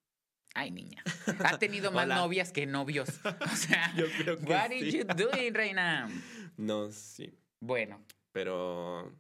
[0.56, 1.04] Ay, niña.
[1.44, 2.16] Ha tenido más Hola.
[2.16, 3.10] novias que novios.
[3.52, 4.98] O sea, Yo creo que what are sí.
[5.00, 6.10] you doing, reina?
[6.58, 7.38] No, sí.
[7.60, 9.14] Bueno, Pero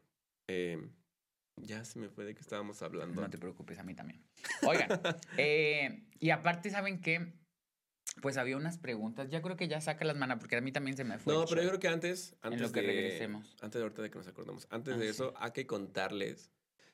[0.47, 0.81] eh,
[1.57, 3.21] ya se me fue de que estábamos hablando.
[3.21, 4.23] no te preocupes, a mí también.
[4.65, 4.87] Oigan,
[5.37, 7.33] eh, y aparte, ¿saben qué?
[8.21, 9.29] Pues había unas preguntas.
[9.29, 11.33] Ya creo que ya saca las manos, porque a mí también se me fue.
[11.33, 13.55] No, pero yo creo que antes, antes lo que de, regresemos.
[13.61, 14.67] Antes de ahorita de que nos acordemos.
[14.69, 15.09] Antes Ah, de sí.
[15.11, 16.49] eso, hay que contarles.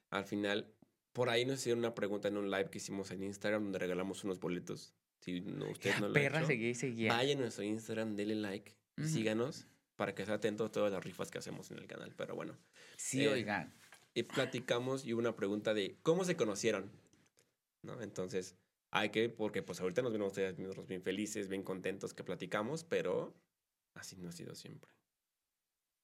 [0.10, 0.74] Al final,
[1.14, 4.24] por ahí nos hicieron una pregunta en un live que hicimos en Instagram donde regalamos
[4.24, 4.94] unos boletos.
[5.20, 7.14] Si no, ustedes no lo han perra hecho, seguía y seguía.
[7.14, 9.10] vayan a nuestro Instagram, denle like, y Ujú.
[9.10, 12.14] síganos para que estén atentos a todas las rifas que hacemos en el canal.
[12.18, 12.58] Pero bueno,
[12.98, 13.74] Sí, eh, oigan.
[14.14, 16.90] y platicamos y hubo una pregunta de cómo se conocieron.
[17.84, 18.02] ¿No?
[18.02, 18.56] Entonces,
[18.92, 20.56] hay que, porque pues ahorita nos vemos ustedes
[20.88, 23.34] bien felices, bien contentos que platicamos, pero
[23.96, 24.92] así no ha sido siempre.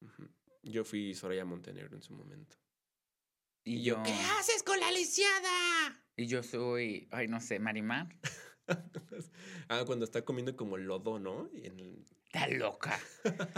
[0.01, 0.27] Ujú.
[0.63, 2.55] Yo fui Soraya Montenegro en su momento.
[3.67, 4.01] Y yo,
[4.39, 6.01] haces con la lisiada?
[6.15, 8.07] y yo soy, ay, no sé, Marimar.
[9.67, 11.49] ah, cuando está comiendo como lodo, ¿no?
[11.53, 12.97] Y en el- Está loca.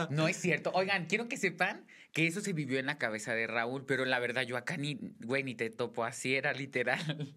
[0.10, 0.72] No es cierto.
[0.74, 4.18] Oigan, quiero que sepan que eso se vivió en la cabeza de Raúl, pero la
[4.20, 7.36] verdad yo acá ni, güey, ni te topo así, era literal.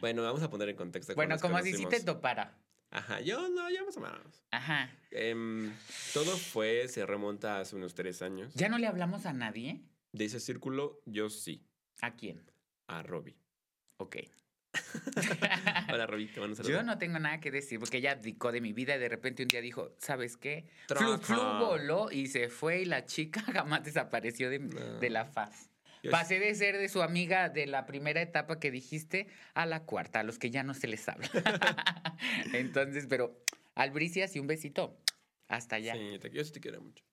[0.00, 1.14] Bueno, vamos a poner en contexto.
[1.14, 2.58] Bueno, como si sí te topara.
[2.90, 4.44] Ajá, yo no, ya más o menos.
[4.50, 4.90] Ajá.
[5.10, 5.72] Em,
[6.14, 8.54] todo fue, se remonta hace unos tres años.
[8.54, 9.82] ¿Ya no le hablamos a nadie?
[10.12, 11.67] De ese círculo, yo sí,
[12.02, 12.42] ¿A quién?
[12.90, 13.36] a Robbie.
[13.98, 14.16] Ok.
[15.92, 16.72] Hola, Robbie, te mando un saludo.
[16.72, 19.42] Yo no tengo nada que decir porque ella abdicó de mi vida y de repente
[19.42, 20.66] un día dijo, ¿sabes qué?
[20.88, 25.00] Flu, flu voló y se fue y la chica jamás desapareció de, No.
[25.00, 25.70] de la faz.
[26.02, 29.82] Yo- Pasé de ser de su amiga de la primera etapa que dijiste a la
[29.84, 31.28] cuarta, a los que ya no se les habla.
[32.54, 33.36] Entonces, pero
[33.74, 34.96] albricias y un besito.
[35.48, 35.94] Hasta allá.
[35.94, 37.04] Sí, yo sí te quiero mucho.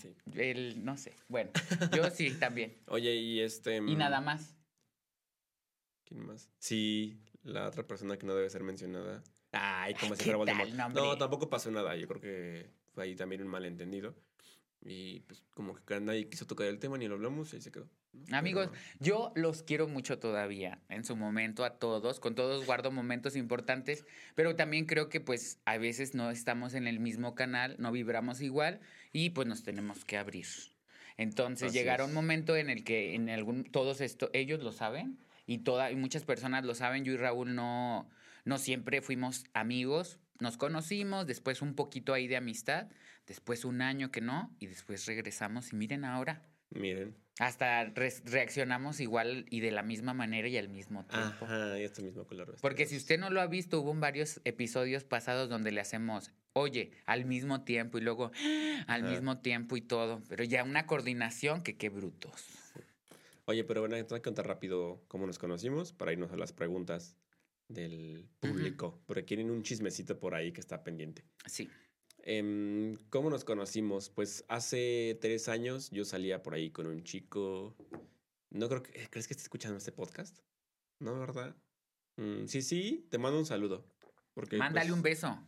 [0.00, 0.14] Sí.
[0.34, 1.14] El, no sé.
[1.28, 1.50] Bueno,
[1.94, 2.76] yo sí también.
[2.86, 3.76] Oye, y este...
[3.76, 4.56] Y mm, nada más.
[6.04, 6.50] ¿Quién más?
[6.58, 9.22] Sí, la otra persona que no debe ser mencionada.
[9.52, 10.94] Ay, como Ay, si ¿qué fuera Voldemort.
[10.94, 11.96] no, tampoco pasó nada.
[11.96, 14.14] Yo creo que fue ahí también un malentendido.
[14.84, 17.72] Y pues como que nadie quiso tocar el tema ni lo hablamos y ahí se
[17.72, 17.88] quedó.
[18.12, 18.36] ¿no?
[18.36, 22.90] Amigos, Pero- yo los quiero mucho todavía, en su momento a todos, con todos guardo
[22.90, 27.76] momentos importantes, pero también creo que pues a veces no estamos en el mismo canal,
[27.78, 28.80] no vibramos igual
[29.12, 30.46] y pues nos tenemos que abrir.
[31.18, 32.08] Entonces Así llegará es.
[32.08, 35.96] un momento en el que en algún todos esto ellos lo saben y toda y
[35.96, 38.08] muchas personas lo saben, yo y Raúl no
[38.44, 42.86] no siempre fuimos amigos, nos conocimos, después un poquito ahí de amistad,
[43.26, 47.14] después un año que no y después regresamos y miren ahora Miren.
[47.38, 51.44] hasta re- reaccionamos igual y de la misma manera y al mismo tiempo.
[51.44, 52.56] Ajá, y este mismo color.
[52.60, 56.92] Porque si usted no lo ha visto, hubo varios episodios pasados donde le hacemos, oye,
[57.04, 58.30] al mismo tiempo y luego
[58.86, 59.10] al Ajá.
[59.10, 60.22] mismo tiempo y todo.
[60.28, 62.46] Pero ya una coordinación que qué brutos.
[63.48, 67.16] Oye, pero bueno, entonces contar rápido cómo nos conocimos para irnos a las preguntas
[67.68, 69.00] del público.
[69.06, 71.22] Porque quieren un chismecito por ahí que está pendiente.
[71.46, 71.70] Sí.
[72.28, 74.10] Em, ¿Cómo nos conocimos?
[74.10, 77.76] Pues hace tres años yo salía por ahí con un chico.
[78.50, 78.90] No creo que.
[79.10, 80.36] ¿Crees que esté escuchando este podcast?
[80.98, 81.54] ¿No, verdad?
[82.16, 83.86] Mm, sí, sí, te mando un saludo.
[84.34, 85.46] Porque, Mándale pues, un beso.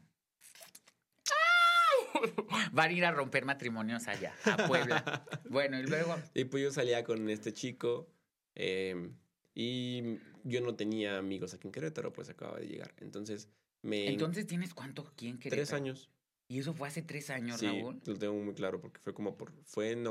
[2.73, 5.27] Van a ir a romper matrimonios allá, a Puebla.
[5.51, 6.17] bueno, y luego.
[6.33, 8.09] Y pues yo salía con este chico.
[8.55, 9.17] em,
[9.53, 12.95] y yo no tenía amigos aquí en Querétaro, pues acababa de llegar.
[12.99, 13.49] Entonces
[13.83, 14.07] me.
[14.07, 15.77] Entonces, ¿tienes cuánto aquí en tres Querétaro?
[15.77, 16.09] años.
[16.49, 18.01] Y eso fue hace tres años, Sí, Raúl.
[18.07, 19.53] lo tengo muy claro porque fue como por.
[19.65, 20.05] Fue en,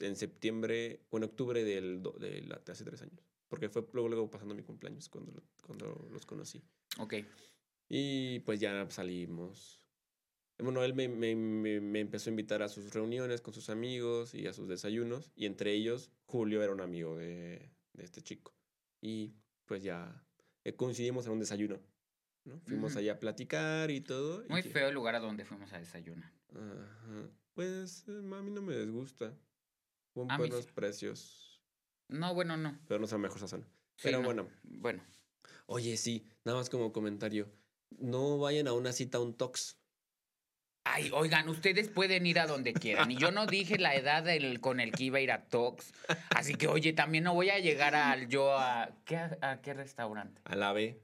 [0.00, 3.22] en septiembre o en octubre del, de, la- de hace tres años.
[3.48, 6.62] Porque fue luego, luego pasando mi cumpleaños cuando, cuando los conocí.
[6.98, 7.14] Ok.
[7.90, 9.82] Y pues ya salimos.
[10.58, 14.34] Bueno, él me, me, me, me empezó a invitar a sus reuniones con sus amigos
[14.34, 15.30] y a sus desayunos.
[15.34, 18.54] Y entre ellos, Julio era un amigo de, de este chico.
[19.02, 19.34] Y
[19.66, 20.24] pues ya
[20.64, 21.78] eh, coincidimos en un desayuno.
[22.44, 22.60] ¿No?
[22.60, 22.98] Fuimos Ujú.
[23.00, 24.44] allá a platicar y todo.
[24.48, 26.32] Muy feo el lugar a donde fuimos a desayunar.
[26.54, 27.28] Ajá.
[27.54, 29.32] Pues eh, a mí no me disgusta.
[30.14, 30.70] Con buenos sí.
[30.74, 31.62] precios.
[32.08, 32.78] No, bueno, no.
[32.86, 33.62] pero no es la mejor sazón.
[33.96, 34.24] Sí, Pero no.
[34.24, 35.02] bueno, Bueno.
[35.66, 37.50] oye, sí, nada más como comentario.
[37.98, 39.78] No vayan a una cita a un tox.
[40.84, 43.10] Ay, oigan, ustedes pueden ir a donde quieran.
[43.10, 45.92] Y yo no dije la edad del- con el que iba a ir a Tox.
[46.30, 48.90] Así que, oye, también no voy a llegar al yo a.
[49.04, 50.40] ¿qué, ¿A qué restaurante?
[50.44, 51.00] A la B.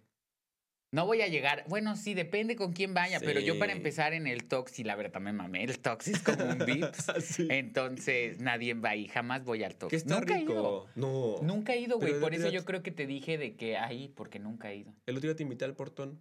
[0.91, 1.65] No voy a llegar.
[1.69, 3.21] Bueno, sí, depende con quién vaya.
[3.21, 6.21] Pero yo para empezar en el Tox, y la verdad me mamé, el Tox es
[6.21, 7.07] como un Vips.
[7.21, 7.47] Sí.
[7.51, 9.07] Entonces, nadie va ahí.
[9.09, 9.91] Jamás voy al Tox.
[9.91, 10.49] Que está nunca he ido.
[10.49, 10.89] rico.
[10.95, 11.37] No.
[11.43, 12.19] Nunca he ido, güey.
[12.21, 14.95] Por eso yo creo que te dije de que ahí, porque nunca he ido.
[15.07, 16.21] El otro día te invité al portón.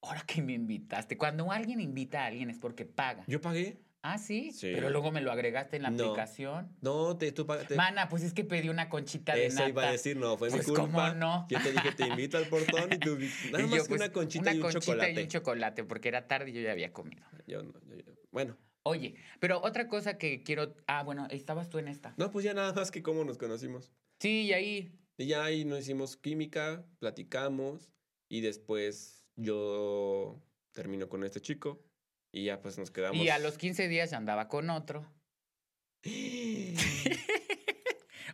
[0.00, 1.18] Ahora que me invitaste.
[1.18, 3.24] Cuando alguien invita a alguien es porque paga.
[3.26, 3.78] Yo pagué.
[4.02, 4.52] Ah, ¿sí?
[4.52, 4.70] Sí.
[4.72, 6.04] Pero luego me lo agregaste en la No.
[6.04, 6.76] aplicación.
[6.80, 7.74] No, te, tú pagaste.
[7.74, 9.68] Mana, pues es que pedí una conchita de Eso nata.
[9.68, 10.82] iba a decir, no, fue Pues, mi culpa.
[11.10, 11.46] ¿cómo no?
[11.50, 13.18] Yo te dije, te invito al portón y tú
[13.52, 15.12] nada más yo, que pues, una conchita una y un conchita chocolate.
[15.20, 17.24] y un chocolate, porque era tarde y yo ya había comido.
[17.46, 20.74] Yo no, yo- yo- Bueno, Oye, pero otra cosa que quiero...
[20.86, 22.14] Ah, bueno, estabas tú en esta.
[22.16, 23.92] no, pues ya nada más que cómo nos conocimos.
[24.20, 24.98] Sí, y ahí...
[25.18, 27.90] Y ya ahí nos hicimos química, platicamos
[28.30, 30.40] y después yo
[30.72, 31.84] termino con este chico
[32.32, 33.18] y ya pues nos quedamos.
[33.18, 35.06] Y a los 15 días ya andaba con otro.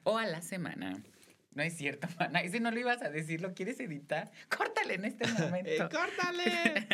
[0.04, 1.02] O a la semana.
[1.52, 2.42] No es cierto, mana.
[2.42, 4.30] Ese no lo ibas a decir, ¿lo quieres editar?
[4.56, 5.70] Córtale en este momento.
[5.70, 6.88] ¡Eh, ¡Córtale!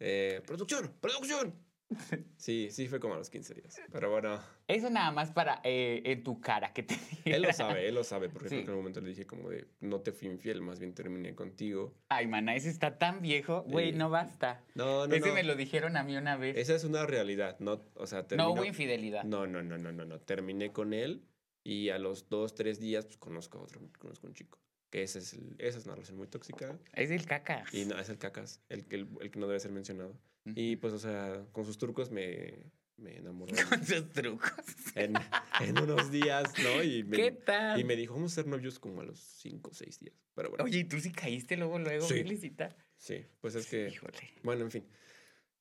[0.00, 1.54] Eh, producción, producción.
[2.36, 3.80] Sí, sí fue como a los 15 días.
[3.92, 7.86] Pero bueno, Eso nada más para eh, en tu cara que te él lo sabe,
[7.88, 8.56] él lo sabe, porque Sí.
[8.56, 11.94] en un momento le dije como de, no te fui infiel, más bien terminé contigo.
[12.08, 13.62] Ay, mana, ese está tan viejo.
[13.62, 14.64] Güey, no basta.
[14.74, 15.34] No, no, ese no.
[15.34, 16.56] me lo dijeron a mí una vez.
[16.56, 18.50] Esa es una realidad, no, o sea, no terminó...
[18.52, 19.24] hubo infidelidad.
[19.24, 20.20] No, no, no, no, no, no.
[20.20, 21.24] Terminé con él
[21.64, 24.58] y a los dos, tres días, pues conozco a otro, conozco a un chico.
[24.90, 26.78] Que ese es el- esa es una relación muy tóxica.
[26.92, 27.64] Es el caca.
[27.72, 30.18] Y no, es el cacas, el el, el que no debe ser mencionado.
[30.44, 32.54] Y pues, o sea, con sus trucos me,
[32.96, 34.50] me enamoró Con sus trucos.
[34.94, 35.14] en,
[35.60, 36.82] en unos días, ¿no?
[36.82, 37.78] Y me, ¿Qué tal?
[37.80, 40.14] y me dijo, vamos a ser novios como a los cinco o seis días.
[40.34, 42.14] Pero bueno, Oye, ¿y tú sí caíste luego, luego, Sí.
[42.14, 42.74] felicita?
[42.96, 44.18] sí, pues es que, Híjole.
[44.42, 44.88] bueno, en fin.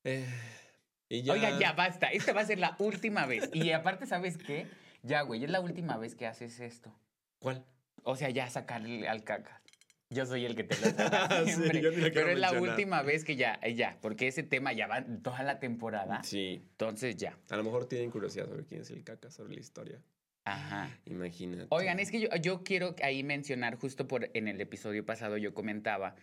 [0.03, 0.25] Eh,
[1.09, 2.07] y ya, Oiga, ya basta.
[2.07, 3.49] Esta va a ser la última vez.
[3.53, 4.65] Y aparte, ¿sabes qué?
[5.03, 6.95] Ya, güey, es la última vez que haces esto.
[7.39, 7.65] ¿Cuál?
[8.03, 9.61] O sea, ya sacarle al caca.
[10.11, 10.81] Yo soy el que te lo
[11.45, 11.81] Sí, siempre.
[11.81, 12.69] yo ni Pero es la mencionar.
[12.75, 16.21] última vez que ya, eh, ya, porque ese tema ya va toda la temporada.
[16.23, 17.37] Sí, Entonces ya.
[17.49, 20.01] a lo mejor tienen curiosidad sobre quién es el cacas, sobre la historia.
[20.43, 20.89] Ajá.
[21.05, 21.67] Imagínate.
[21.69, 25.53] Oigan, es que yo, yo quiero ahí mencionar, justo por en el episodio pasado yo
[25.53, 26.15] comentaba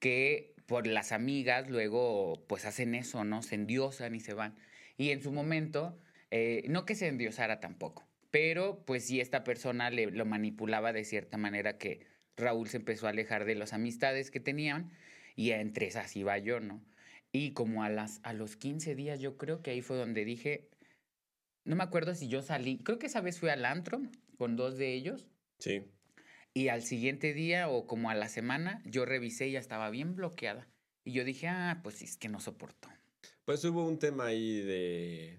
[0.00, 3.42] que por las amigas luego pues hacen eso, ¿no?
[3.42, 4.56] Se endiosan y se van.
[4.96, 5.96] Y en su momento,
[6.32, 11.04] eh, no que se endiosara tampoco, pero pues sí esta persona le, lo manipulaba de
[11.04, 12.00] cierta manera que
[12.36, 14.90] Raúl se empezó a alejar de las amistades que tenían
[15.34, 16.82] y entre esas iba yo, ¿no?
[17.32, 20.68] Y como a, las, a los 15 días yo creo que ahí fue donde dije,
[21.64, 24.00] no me acuerdo si yo salí, creo que esa vez fui al antro
[24.38, 25.84] con dos de ellos Sí.
[26.54, 30.14] y al siguiente día o como a la semana yo revisé y ya estaba bien
[30.14, 30.68] bloqueada.
[31.04, 32.88] Y yo dije, ah, pues es que no soportó.
[33.44, 35.38] Pues hubo un tema ahí de.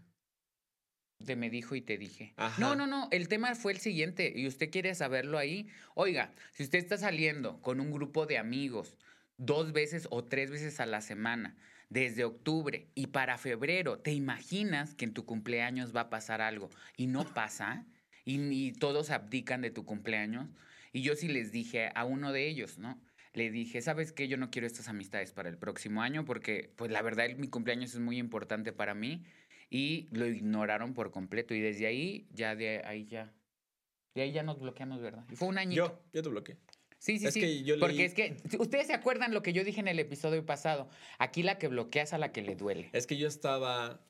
[1.20, 2.34] De me dijo y te dije.
[2.38, 2.62] Ajá.
[2.62, 5.68] No, no, no, el tema fue el siguiente y usted quiere saberlo ahí.
[5.96, 8.98] Oiga, si usted está saliendo con un grupo de amigos
[9.38, 11.56] dos veces o tres veces a la semana,
[11.90, 16.70] desde octubre y para febrero, ¿te imaginas que en tu cumpleaños va a pasar algo
[16.98, 17.86] y no pasa?
[18.26, 20.50] Y, y todos abdican de tu cumpleaños.
[20.92, 23.02] Y yo sí les dije a uno de ellos, ¿no?
[23.34, 24.28] Le dije, ¿sabes qué?
[24.28, 27.94] Yo no quiero estas amistades para el próximo año porque, pues la verdad, mi cumpleaños
[27.94, 29.24] es muy importante para mí
[29.70, 33.34] y lo ignoraron por completo y desde ahí ya de ahí ya
[34.16, 35.26] de ahí ya nos bloqueamos, ¿verdad?
[35.32, 35.88] Y fue un añito.
[35.88, 36.58] Yo, yo te bloqueé.
[36.98, 37.40] sí, sí, es sí.
[37.40, 40.46] que yo porque es que ustedes se acuerdan lo que yo dije en el episodio
[40.46, 42.90] pasado, aquí la que bloqueas a la que le duele.
[42.94, 44.04] Es que yo estaba.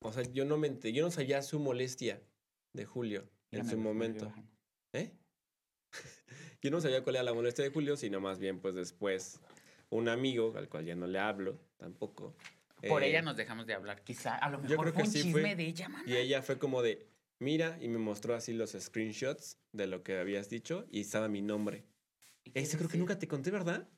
[0.00, 2.22] O sea, yo no me ent- yo no sabía su molestia
[2.72, 4.32] de Julio Ya en su momento.
[4.92, 5.12] ¿Eh?
[6.62, 9.40] yo no sabía cuál era la molestia de Julio, sino más bien, pues después,
[9.90, 12.34] un amigo, al cual ya no le hablo tampoco.
[12.88, 14.36] Por eh, ella nos dejamos de hablar, quizá.
[14.36, 15.56] A lo yo mejor creo fue que un sí chisme fue.
[15.56, 16.04] de ella, mana.
[16.06, 17.06] Y ella fue como de,
[17.38, 21.42] mira, y me mostró así los screenshots de lo que habías dicho y estaba mi
[21.42, 21.84] nombre.
[22.44, 23.88] ¿Y qué Ese creo que nunca te conté, ¿verdad?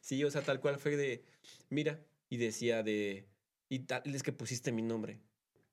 [0.00, 1.24] Sí, o sea, tal cual fue de,
[1.70, 3.28] mira, y decía de,
[3.68, 5.20] y tal, es que pusiste mi nombre.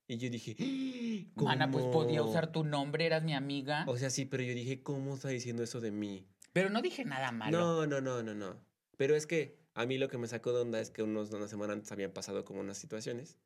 [0.08, 0.56] Y yo dije,
[1.36, 1.50] ¿cómo?
[1.50, 3.86] Mana, pues podía usar tu nombre, eras mi amiga.
[3.88, 6.28] O sea, sí, pero yo dije, ¿cómo está diciendo eso de mí?
[6.54, 7.58] Pero no dije nada malo.
[7.58, 8.66] No, no, no, no, no.
[8.98, 11.48] Pero es que a mí lo que me sacó de onda es que unos, una
[11.48, 13.38] semana antes habían pasado como unas situaciones,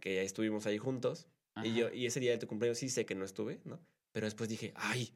[0.00, 1.28] que ya estuvimos ahí juntos,
[1.62, 3.80] y yo, y ese día de tu cumpleaños sí sé que no estuve, ¿no?
[4.12, 5.14] Pero después dije, ay,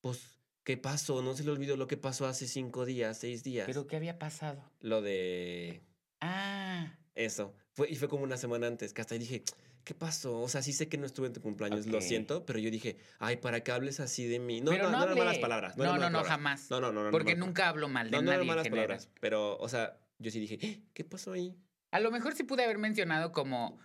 [0.00, 1.22] pues, ¿qué pasó?
[1.22, 3.66] No se le olvidó lo que pasó hace cinco días, seis días.
[3.66, 4.62] ¿Pero qué había pasado?
[4.80, 5.82] Lo de...
[6.20, 7.54] Ah, Eso.
[7.74, 9.42] Fue, y fue como una semana antes, que hasta dije,
[9.84, 10.40] ¿qué pasó?
[10.40, 12.98] O sea, sí sé que no estuve en tu cumpleaños, lo siento, pero yo dije,
[13.18, 14.60] ay, para que hables así de mí.
[14.60, 15.76] No, Pero no, no no eran malas palabras.
[15.76, 16.70] No, eran no, no, jamás.
[16.70, 17.04] No, no, no.
[17.04, 19.08] no, Porque no, nunca hablo mal de No, no nadie eran en malas palabras.
[19.20, 21.56] Pero, o sea, yo sí dije, "Eh, ¿qué pasó ahí?
[21.92, 23.78] A lo mejor sí pude haber mencionado como.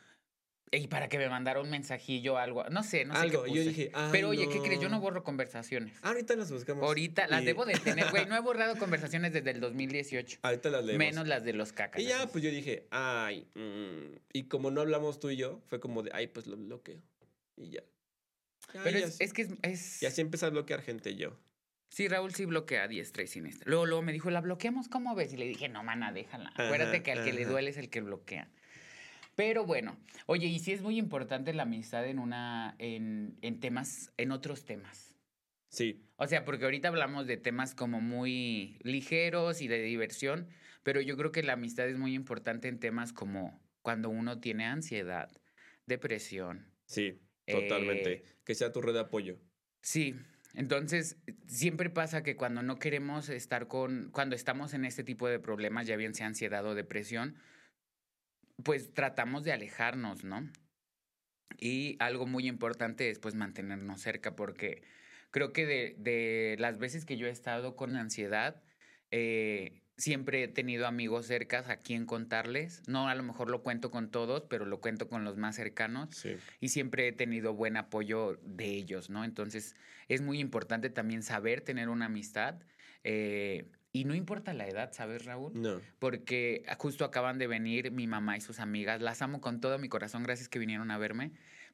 [0.70, 2.66] Y para que me mandara un mensajillo o algo.
[2.66, 3.44] No sé, no sé Algo.
[3.46, 4.82] qué yo dije, ay, Pero oye, ¿qué crees?
[4.82, 5.94] Yo no borro conversaciones.
[6.02, 6.84] Ahorita las buscamos.
[6.84, 8.26] Ahorita las debo de tener, güey.
[8.26, 10.40] No he borrado conversaciones desde el 2018.
[10.42, 11.00] Ahorita las leemos.
[11.00, 12.02] Menos las de los cacas.
[12.02, 12.32] Y ya, esas.
[12.32, 13.48] pues yo dije, ay.
[13.56, 17.02] mm", Y como no hablamos tú y yo, fue como de, ay, pues lo bloqueo.
[17.56, 17.84] Y ya.
[18.84, 21.40] Pero es, que es, es- Y así empecé a bloquear gente yo.
[21.90, 23.64] Sí, Raúl sí bloquea a diestra y siniestra.
[23.70, 24.90] Luego, luego me dijo, ¿la bloqueamos?
[24.90, 25.32] ¿Cómo ves?
[25.32, 26.50] Y le dije, no, mana, déjala.
[26.56, 28.50] Acuérdate que al que le duele es el que bloquea.
[29.38, 29.96] Pero bueno,
[30.26, 34.66] oye, y sí es muy importante la amistad en una, en, en temas, en otros
[34.66, 35.16] temas.
[35.70, 40.48] Sí, O sea, porque ahorita hablamos de temas como muy ligeros y de diversión,
[40.82, 44.66] pero yo creo que la amistad es muy importante en temas como cuando uno tiene
[44.66, 45.30] ansiedad,
[45.86, 46.74] depresión.
[46.86, 48.14] sí, totalmente.
[48.14, 49.38] Eh, que sea tu red de apoyo.
[49.82, 50.16] Sí,
[50.56, 55.40] entonces siempre pasa que cuando no queremos estar con, cuando estamos en este tipo de
[55.40, 57.38] problemas, ya bien sea ansiedad o depresión,
[58.64, 60.50] pues tratamos de alejarnos, ¿no?
[61.60, 64.84] Y algo muy importante es pues mantenernos cerca, porque
[65.32, 68.64] creo que de, de las veces que yo he estado con ansiedad,
[69.12, 72.84] eh, siempre he tenido amigos cercas a quien contarles.
[72.88, 76.16] No, a lo mejor lo cuento con todos, pero lo cuento con los más cercanos
[76.16, 76.36] Sí.
[76.60, 79.24] y siempre he tenido buen apoyo de ellos, ¿no?
[79.24, 79.76] Entonces
[80.08, 82.62] es muy importante también saber tener una amistad
[83.04, 85.52] eh, y no importa la edad, ¿sabes, Raúl?
[85.56, 85.82] No.
[85.98, 89.90] Porque justo acaban de venir mi mamá y sus amigas, las amo con todo mi
[89.90, 91.32] corazón, gracias que vinieron a verme,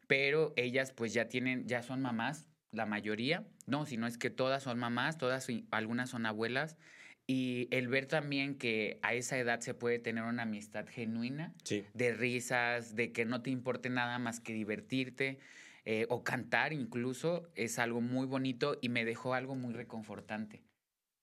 [0.07, 4.29] pero ellas pues ya tienen, ya son mamás, la mayoría, no, si no es que
[4.29, 6.77] todas son mamás, todas, algunas son abuelas.
[7.25, 11.85] Y el ver también que a esa edad se puede tener una amistad genuina, Sí.
[11.93, 15.39] de risas, de que no te importe nada más que divertirte
[15.85, 20.63] eh, o cantar incluso, es algo muy bonito y me dejó algo muy reconfortante,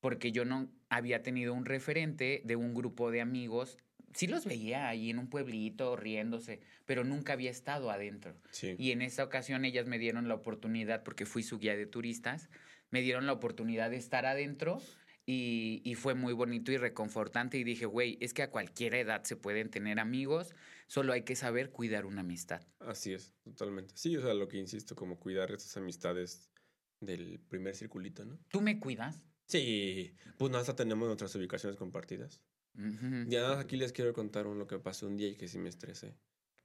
[0.01, 3.79] porque yo no había tenido un referente de un grupo de amigos,
[4.15, 8.37] sí los veía ahí en un pueblito riéndose, pero nunca había estado adentro.
[8.51, 8.75] Sí.
[8.79, 12.51] Y en esa ocasión ellas me dieron la oportunidad, porque fui su guía de turistas,
[12.91, 14.83] me dieron la oportunidad de estar adentro
[15.27, 19.23] y, y fue muy bonito y reconfortante y dije, güey, es que a cualquier edad
[19.25, 20.55] se pueden tener amigos,
[20.89, 22.63] solo hay que saber cuidar una amistad.
[22.81, 23.93] Así es, totalmente.
[23.97, 26.51] Sí, o sea, lo que insisto, como cuidar esas amistades
[26.99, 28.39] del primer circulito, ¿no?
[28.49, 29.23] ¿Tú me cuidas?
[29.51, 32.41] Sí, pues hasta tenemos nuestras ubicaciones compartidas.
[32.79, 33.25] Ujú.
[33.29, 35.69] Ya aquí les quiero contar un, lo que pasó un día y que sí me
[35.69, 36.15] estresé.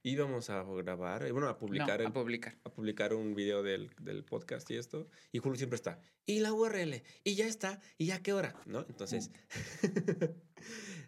[0.04, 2.56] Íbamos a grabar, eh, bueno, a publicar, no, el- a publicar.
[2.62, 6.52] a publicar un video del, del podcast y esto, y Julio siempre está, y la
[6.52, 8.86] URL, y ya está, y ya qué hora, ¿no?
[8.88, 9.32] Entonces,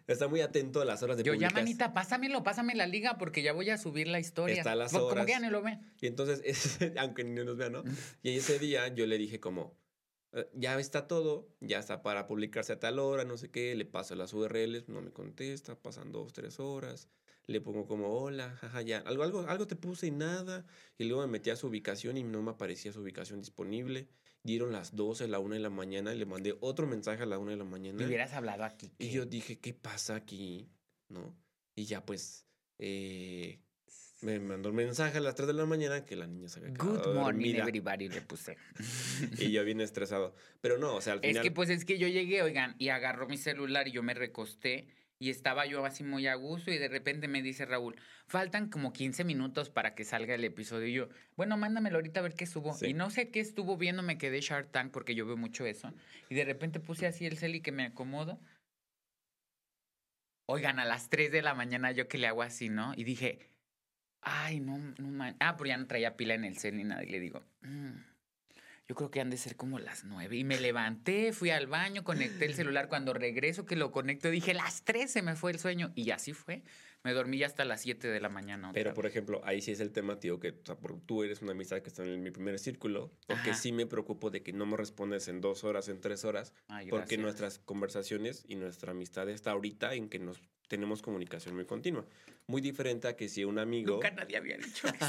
[0.07, 3.41] está muy atento a las horas de Yo ya, manita, pásamelo, pásame la liga porque
[3.41, 4.57] ya voy a subir la historia.
[4.57, 5.25] Está a las Como horas.
[5.25, 5.79] que ya ni lo ven.
[6.01, 7.83] Y entonces, ese- aunque ni nos vean, ¿no?
[8.21, 9.88] Y ese día yo le dije como, "Eh,
[10.53, 14.15] ya está todo, ya está para publicarse a tal hora, no sé qué, le paso
[14.15, 17.09] las URLs, no me contesta, pasan dos, tres horas,
[17.47, 20.65] le pongo como, hola, jaja, ya, algo, algo, algo te puse y nada,
[20.97, 24.07] y luego me metí a su ubicación y no me aparecía su ubicación disponible,
[24.43, 27.39] dieron las 12, la 1 de la mañana, y le mandé otro mensaje a la
[27.39, 27.97] 1 de la mañana.
[27.97, 28.91] Me hubieras hablado aquí.
[28.99, 30.69] Y yo dije, ¿qué pasa aquí?
[31.07, 31.35] ¿No?
[31.75, 32.45] Y ya pues,
[32.77, 33.61] eh,
[34.21, 36.73] me mandó un mensaje a las 3 de la mañana que la niña se había
[36.73, 37.63] quedado Good morning, dormida.
[37.63, 38.57] everybody, le puse.
[39.39, 40.35] Y yo bien estresado.
[40.61, 41.43] Pero no, o sea, al Es final...
[41.43, 44.87] que pues es que yo llegué, oigan, y agarró mi celular y yo me recosté
[45.21, 47.95] y estaba yo así muy a gusto y de repente me dice Raúl,
[48.27, 52.23] faltan como 15 minutos para que salga el episodio y yo, bueno, mándamelo ahorita a
[52.23, 52.73] ver qué subo.
[52.73, 52.87] Sí.
[52.87, 55.93] Y no sé qué estuvo viendo, me quedé Shark Tank porque yo veo mucho eso.
[56.29, 58.39] Y de repente puse así el cel y que me acomodo.
[60.45, 62.93] Oigan, a las 3 de la mañana yo que le hago así, ¿no?
[62.95, 63.39] Y dije,
[64.21, 65.35] ay, no, no man.
[65.39, 67.03] Ah, pero ya no traía pila en el cel ni nada.
[67.03, 67.91] Y le digo, "Mm,
[68.87, 70.35] yo creo que han de ser como las nueve.
[70.37, 72.87] Y me levanté, fui al baño, conecté el celular.
[72.89, 75.91] Cuando regreso que lo conecto, dije, las tres se me fue el sueño.
[75.95, 76.63] Y así fue.
[77.03, 78.71] Me dormí ya hasta las 7 de la mañana.
[78.73, 81.41] Pero, por ejemplo, ahí sí es el tema, tío, que o sea, por- tú eres
[81.41, 84.65] una amistad que está en mi primer círculo, porque sí me preocupo de que no
[84.65, 89.29] me respondes en dos horas, en tres horas, Ay, porque nuestras conversaciones y nuestra amistad
[89.29, 92.05] está ahorita en que nos tenemos comunicación muy continua.
[92.47, 93.95] Muy diferente a que si un amigo...
[93.95, 95.05] Nunca nadie había dicho eso.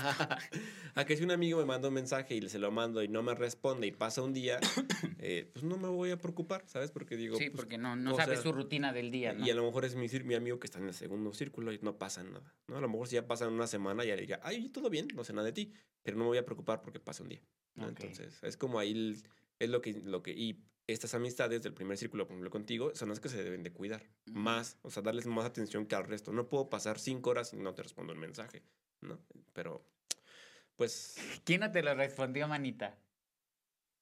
[0.95, 3.23] a que si un amigo me manda un mensaje y se lo mando y no
[3.23, 4.59] me responde y pasa un día,
[5.19, 6.91] eh, pues no me voy a preocupar, ¿sabes?
[6.91, 7.37] Porque digo...
[7.37, 9.47] sí, pues, porque no, no sabes sea, su rutina del día, ¿no?
[9.47, 11.79] Y a lo mejor es mi, mi amigo que está en el segundo círculo y
[11.83, 12.79] no pasa nada, ¿no?
[12.79, 15.23] A lo mejor si ya pasan una semana ya le diría, ay, todo bien, no
[15.25, 17.43] sé nada de ti, pero no me voy a preocupar porque pasa un día,
[17.75, 17.85] ¿no?
[17.85, 17.91] Ok.
[18.01, 19.23] Entonces, es como ahí, el-
[19.59, 23.09] es lo que, lo que, y estas amistades del primer círculo, por ejemplo, contigo, son
[23.09, 24.03] las que se deben de cuidar.
[24.33, 26.33] Más, o sea, darles más atención que al resto.
[26.33, 28.63] No puedo pasar cinco horas y no te respondo el mensaje,
[29.01, 29.19] ¿no?
[29.53, 29.85] Pero,
[30.77, 31.17] pues...
[31.45, 32.99] ¿Quién no te lo respondió, manita?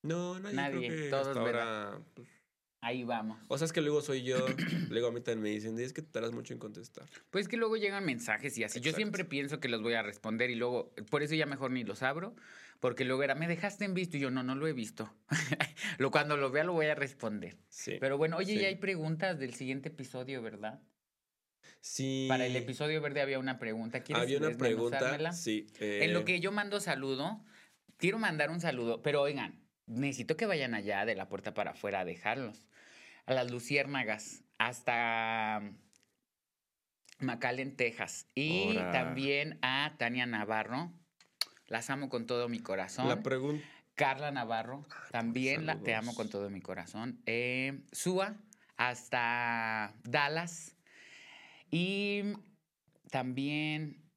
[0.03, 0.57] No, nadie.
[0.57, 2.29] Nadie, creo que todos, hasta pues,
[2.81, 3.39] Ahí vamos.
[3.49, 4.39] o sea, es que luego soy yo,
[4.89, 7.07] luego a mí también me dicen, es que te tardas mucho en contestar.
[7.31, 8.81] Pues que luego llegan mensajes y así.
[8.81, 11.83] Yo siempre pienso que los voy a responder y luego, por eso ya mejor ni
[11.83, 12.37] los abro,
[12.79, 15.13] porque luego era, me dejaste en visto y yo no, no lo he visto.
[15.99, 17.57] lo, cuando lo vea lo voy a responder.
[17.69, 17.97] Sí.
[17.99, 18.61] Pero bueno, oye, Sí.
[18.61, 20.81] ya hay preguntas del siguiente episodio, ¿verdad?
[21.81, 22.27] sí.
[22.29, 24.03] Para el episodio verde había una pregunta.
[24.03, 25.67] ¿Quieres Había una pregunta, sí.
[25.81, 27.45] En lo eh, que yo mando saludo,
[27.97, 32.01] quiero mandar un saludo, pero oigan, necesito que vayan allá de la puerta para afuera
[32.01, 32.67] a dejarlos.
[33.27, 35.63] A las luciérnagas, hasta
[37.19, 38.27] McAllen, Texas.
[38.35, 38.93] Y Ora.
[38.93, 40.93] también a Tania Navarro.
[41.67, 43.09] Las amo con todo mi corazón.
[43.09, 43.65] La pregunta...
[43.95, 47.21] Carla Navarro, también la, te amo con todo mi corazón.
[47.27, 48.37] Eh, Sua,
[48.77, 50.77] hasta Dallas.
[51.71, 52.35] Y
[53.11, 54.08] también.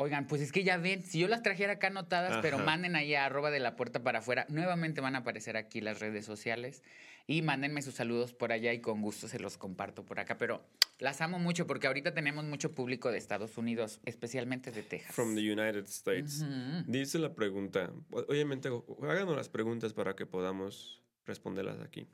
[0.00, 2.64] Oigan, pues es que ya ven, si yo las trajera acá anotadas, pero Ajá.
[2.64, 5.98] manden ahí a arroba de la puerta para afuera, nuevamente van a aparecer aquí las
[5.98, 6.84] redes sociales
[7.26, 10.38] y mándenme sus saludos por allá y con gusto se los comparto por acá.
[10.38, 10.64] Pero
[11.00, 15.16] las amo mucho porque ahorita tenemos mucho público de Estados Unidos, especialmente de Texas.
[15.16, 16.42] From the United States.
[16.42, 16.84] Ujú.
[16.86, 18.68] Dice la pregunta, obviamente,
[19.02, 22.06] háganos las preguntas para que podamos responderlas aquí.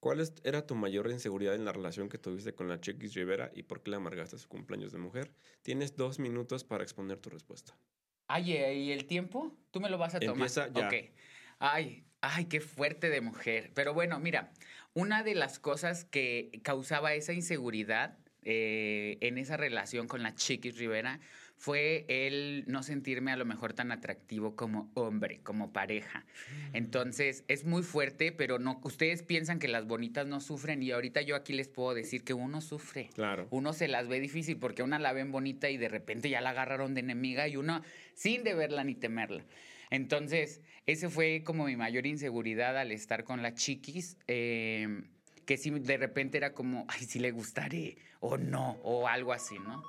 [0.00, 3.50] ¿Cuál es- era tu mayor inseguridad en la relación que tuviste con la Chiquis Rivera
[3.54, 5.32] y por qué le amargaste su cumpleaños de mujer?
[5.62, 7.76] Tienes dos minutos para exponer tu respuesta.
[8.28, 9.56] Ay, ¿y el tiempo?
[9.70, 10.34] Tú me lo vas a tomar.
[10.36, 10.86] Empieza ya.
[10.86, 10.94] Ok.
[11.58, 13.72] Ay, ay, qué fuerte de mujer.
[13.74, 14.52] Pero bueno, mira,
[14.94, 20.78] una de las cosas que causaba esa inseguridad eh, en esa relación con la Chiquis
[20.78, 21.20] Rivera
[21.60, 26.24] fue el no sentirme a lo mejor tan atractivo como hombre, como pareja.
[26.72, 31.20] Entonces, es muy fuerte, pero no, ustedes piensan que las bonitas no sufren y ahorita
[31.22, 33.48] yo aquí les puedo decir que uno sufre Claro.
[33.50, 36.50] uno se las ve difícil porque una la ven bonita y de repente ya la
[36.50, 37.82] agarraron de enemiga y uno
[38.14, 39.44] sin de verla ni temerla.
[39.90, 45.02] Entonces, ese fue como mi mayor inseguridad al estar con la chiquis, eh,
[45.44, 49.56] que si de repente era como, ay, si le gustaré o no, o algo así,
[49.58, 49.82] ¿no?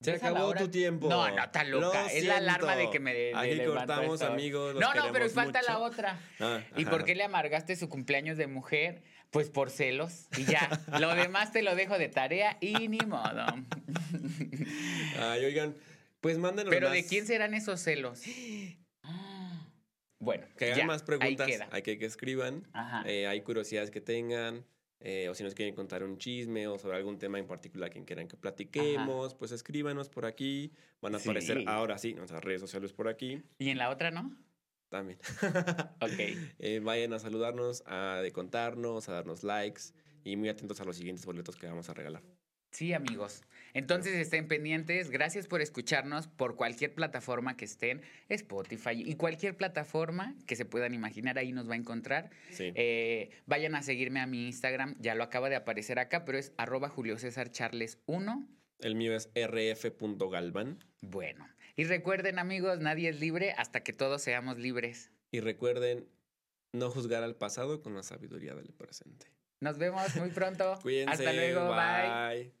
[0.00, 0.60] Se ¿Ves a la acabó hora?
[0.60, 1.08] tu tiempo.
[1.10, 2.02] No, no, está loca.
[2.04, 4.74] Lo Es la alarma de que me de- Aquí cortamos, amigos.
[4.76, 6.18] No, no, pero falta la otra.
[6.40, 6.90] Ah, ¿Y ajá.
[6.90, 9.02] por qué le amargaste su cumpleaños de mujer?
[9.30, 10.26] Pues por celos.
[10.38, 13.44] Y ya, lo demás te lo dejo de tarea y ni modo.
[15.20, 15.76] Ay, oigan,
[16.22, 18.22] pues mándenos Pero más- ¿de quién serán esos celos?
[20.18, 22.66] Bueno, Que hagan ya, más preguntas, hay que que escriban.
[22.72, 23.02] Ajá.
[23.06, 24.64] Eh, hay curiosidades que tengan,
[25.00, 28.04] eh, o si nos quieren contar un chisme o sobre algún tema en particular que
[28.04, 30.72] quieran que platiquemos, pues escríbanos por aquí.
[31.00, 31.64] Van a aparecer Sí.
[31.66, 34.36] ahora sí nuestras redes sociales por aquí ¿Y en la otra no?
[34.90, 35.18] también.
[36.00, 36.18] Ok.
[36.58, 39.82] Eh, vayan a saludarnos, a contarnos, a darnos likes
[40.24, 42.22] y muy atentos a los siguientes boletos que vamos a regalar.
[42.70, 43.42] Sí, amigos.
[43.74, 45.10] Entonces estén pendientes.
[45.10, 50.94] Gracias por escucharnos por cualquier plataforma que estén, Spotify y cualquier plataforma que se puedan
[50.94, 52.30] imaginar, ahí nos va a encontrar.
[52.50, 52.72] Sí.
[52.74, 56.52] Eh, vayan a seguirme a mi Instagram, ya lo acaba de aparecer acá, pero es
[56.56, 58.48] arroba Julio César Charles 1.
[58.80, 60.82] El mío es rf.galvan.
[61.00, 61.46] Bueno,
[61.76, 65.10] y recuerden amigos, nadie es libre hasta que todos seamos libres.
[65.32, 66.08] Y recuerden
[66.72, 69.26] no juzgar al pasado con la sabiduría del presente.
[69.60, 70.78] Nos vemos muy pronto.
[70.82, 71.12] Cuídense.
[71.12, 72.44] Hasta luego, bye.
[72.44, 72.59] bye.